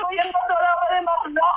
destruyendo 0.00 0.38
toda 0.46 0.74
obra 0.74 0.94
de 0.94 1.02
maldad, 1.02 1.56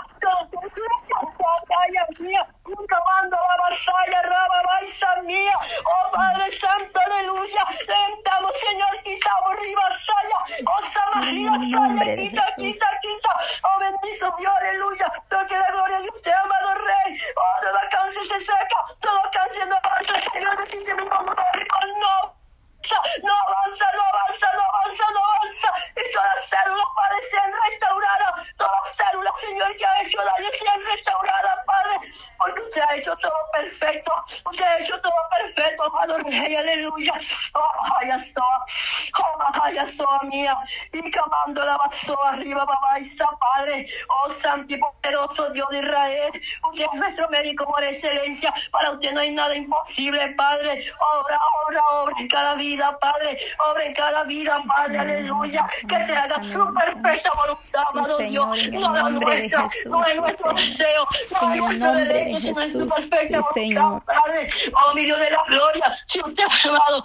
batalla 1.40 2.06
mía, 2.20 2.48
tomando 2.64 3.38
la 3.38 3.58
batalla, 3.58 4.22
raba, 4.24 4.62
baisa 4.68 5.22
mía, 5.24 5.54
oh 5.86 6.12
Padre 6.12 6.52
Santo, 6.52 7.00
aleluya, 7.00 7.66
levantamos, 7.88 8.52
Señor, 8.60 9.04
quitamos 9.04 9.56
ribasaya, 9.62 10.38
oh 10.66 10.84
Samaria, 10.92 11.52
saya, 11.72 12.16
quita, 12.16 12.46
quita, 12.58 12.88
quita, 13.02 13.34
oh 13.64 13.80
bendito 13.80 14.36
Dios, 14.38 14.54
aleluya, 14.62 15.12
porque 15.30 15.56
la 15.56 15.72
gloria 15.72 16.00
de 16.00 16.10
usted, 16.10 16.32
amado 16.32 16.74
Rey, 16.76 17.18
oh, 17.36 17.62
toda 17.62 17.90
cáncer 17.90 18.26
se 18.26 18.40
seca, 18.40 18.80
todo 19.00 19.22
cáncer 19.32 19.68
no 19.68 19.76
avanza, 19.76 20.32
Señor, 20.32 20.58
de 20.58 20.66
sistema 20.66 21.02
inmunológico, 21.02 21.80
no, 22.00 22.00
no 22.00 22.43
avanza, 22.92 23.86
no 23.94 24.04
avanza, 24.04 24.48
no 24.54 24.62
avanza, 24.62 25.06
no 25.14 25.20
avanza, 25.20 25.74
y 25.96 26.12
todas 26.12 26.36
las 26.36 26.50
células 26.50 26.86
parecen 26.96 27.54
restauradas, 27.70 28.56
todas 28.58 28.74
las 28.84 28.96
células, 28.96 29.34
Señor, 29.40 29.76
que 29.78 29.86
ha 29.86 30.02
hecho 30.02 30.18
daño 30.24 30.50
sean 30.54 30.82
restauradas, 30.86 31.58
Padre, 31.66 32.12
porque 32.38 32.62
usted 32.62 32.82
ha 32.82 32.96
hecho 32.96 33.16
todo 33.18 33.38
perfecto, 33.52 34.14
usted 34.50 34.64
ha 34.64 34.80
hecho 34.80 35.02
todo 35.02 35.14
perfecto, 35.32 35.84
amado 35.84 36.18
Rey, 36.20 36.56
aleluya, 36.56 37.14
oh, 37.54 37.94
vaya 37.96 38.20
soa, 38.20 38.66
oh, 39.20 39.60
vaya 39.60 39.86
soa 39.86 40.20
mía, 40.24 40.56
y 40.92 41.12
camando 41.12 41.64
la 41.64 41.78
vaso 41.78 42.22
arriba, 42.24 42.66
papá, 42.66 42.94
Loaiza, 42.94 43.26
Padre. 43.40 43.88
Oh 44.10 44.30
Santo 44.30 44.74
y 44.74 44.78
poderoso 44.78 45.50
Dios 45.50 45.68
de 45.70 45.80
Israel. 45.80 46.42
Usted 46.70 46.86
es 46.92 47.00
nuestro 47.00 47.30
médico 47.30 47.66
por 47.66 47.84
excelencia. 47.84 48.54
Para 48.72 48.92
usted 48.92 49.12
no 49.14 49.22
hay 49.22 49.32
nada 49.32 49.56
imposible, 49.56 50.34
Padre. 50.36 50.84
Obra, 51.18 51.40
obra, 51.66 51.82
obra 51.90 52.16
cada 52.30 52.56
vida, 52.74 52.98
Padre. 53.00 53.38
Obra 53.70 53.86
en 53.86 53.94
cada 53.94 54.24
vida, 54.24 54.64
Padre. 54.68 55.00
Aleluya. 55.00 55.68
Que 55.88 56.06
se 56.06 56.16
haga 56.16 56.42
su 56.44 56.74
perfecta 56.74 57.32
voluntad, 57.36 57.84
amado 57.92 58.18
Dios. 58.18 58.72
No 58.72 58.94
la 58.94 59.10
nuestra, 59.10 59.68
no 59.86 60.06
es 60.06 60.16
nuestro 60.18 60.54
deseo, 60.54 61.08
no 61.42 61.54
es 61.54 61.60
nuestro 61.60 61.94
derecho, 61.94 62.40
sino 62.40 62.62
es 62.62 62.72
su 62.72 62.88
perfecta 62.88 63.40
voluntad, 63.40 64.04
Padre. 64.06 64.50
Oh, 64.74 64.94
mi 64.94 65.04
Dios 65.06 65.20
de 65.20 65.30
la 65.30 65.44
gloria. 65.48 65.94
Si 66.06 66.20
usted, 66.20 66.44
amado, 66.66 67.04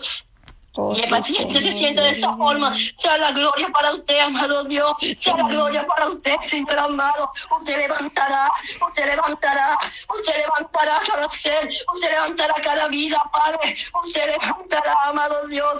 Oh, 0.80 0.94
el 0.94 1.10
paciente 1.10 1.60
se 1.60 1.72
siente 1.72 2.00
de 2.00 2.10
esa 2.10 2.36
forma. 2.36 2.72
Sea 2.94 3.18
la 3.18 3.32
gloria 3.32 3.68
para 3.70 3.90
usted, 3.90 4.16
amado 4.20 4.62
Dios. 4.62 4.96
sea 5.16 5.36
la 5.36 5.48
gloria 5.48 5.84
para 5.84 6.06
usted, 6.06 6.36
Señor 6.40 6.78
amado. 6.78 7.32
Usted 7.58 7.78
levantará, 7.78 8.48
usted 8.86 9.06
levantará, 9.06 9.76
usted 10.08 10.36
levantará 10.36 11.00
cada 11.04 11.28
ser, 11.30 11.68
usted 11.92 12.10
levantará 12.12 12.54
cada 12.62 12.86
vida, 12.86 13.20
Padre. 13.32 13.74
Usted 14.04 14.24
levantará, 14.40 14.94
amado 15.06 15.48
Dios. 15.48 15.74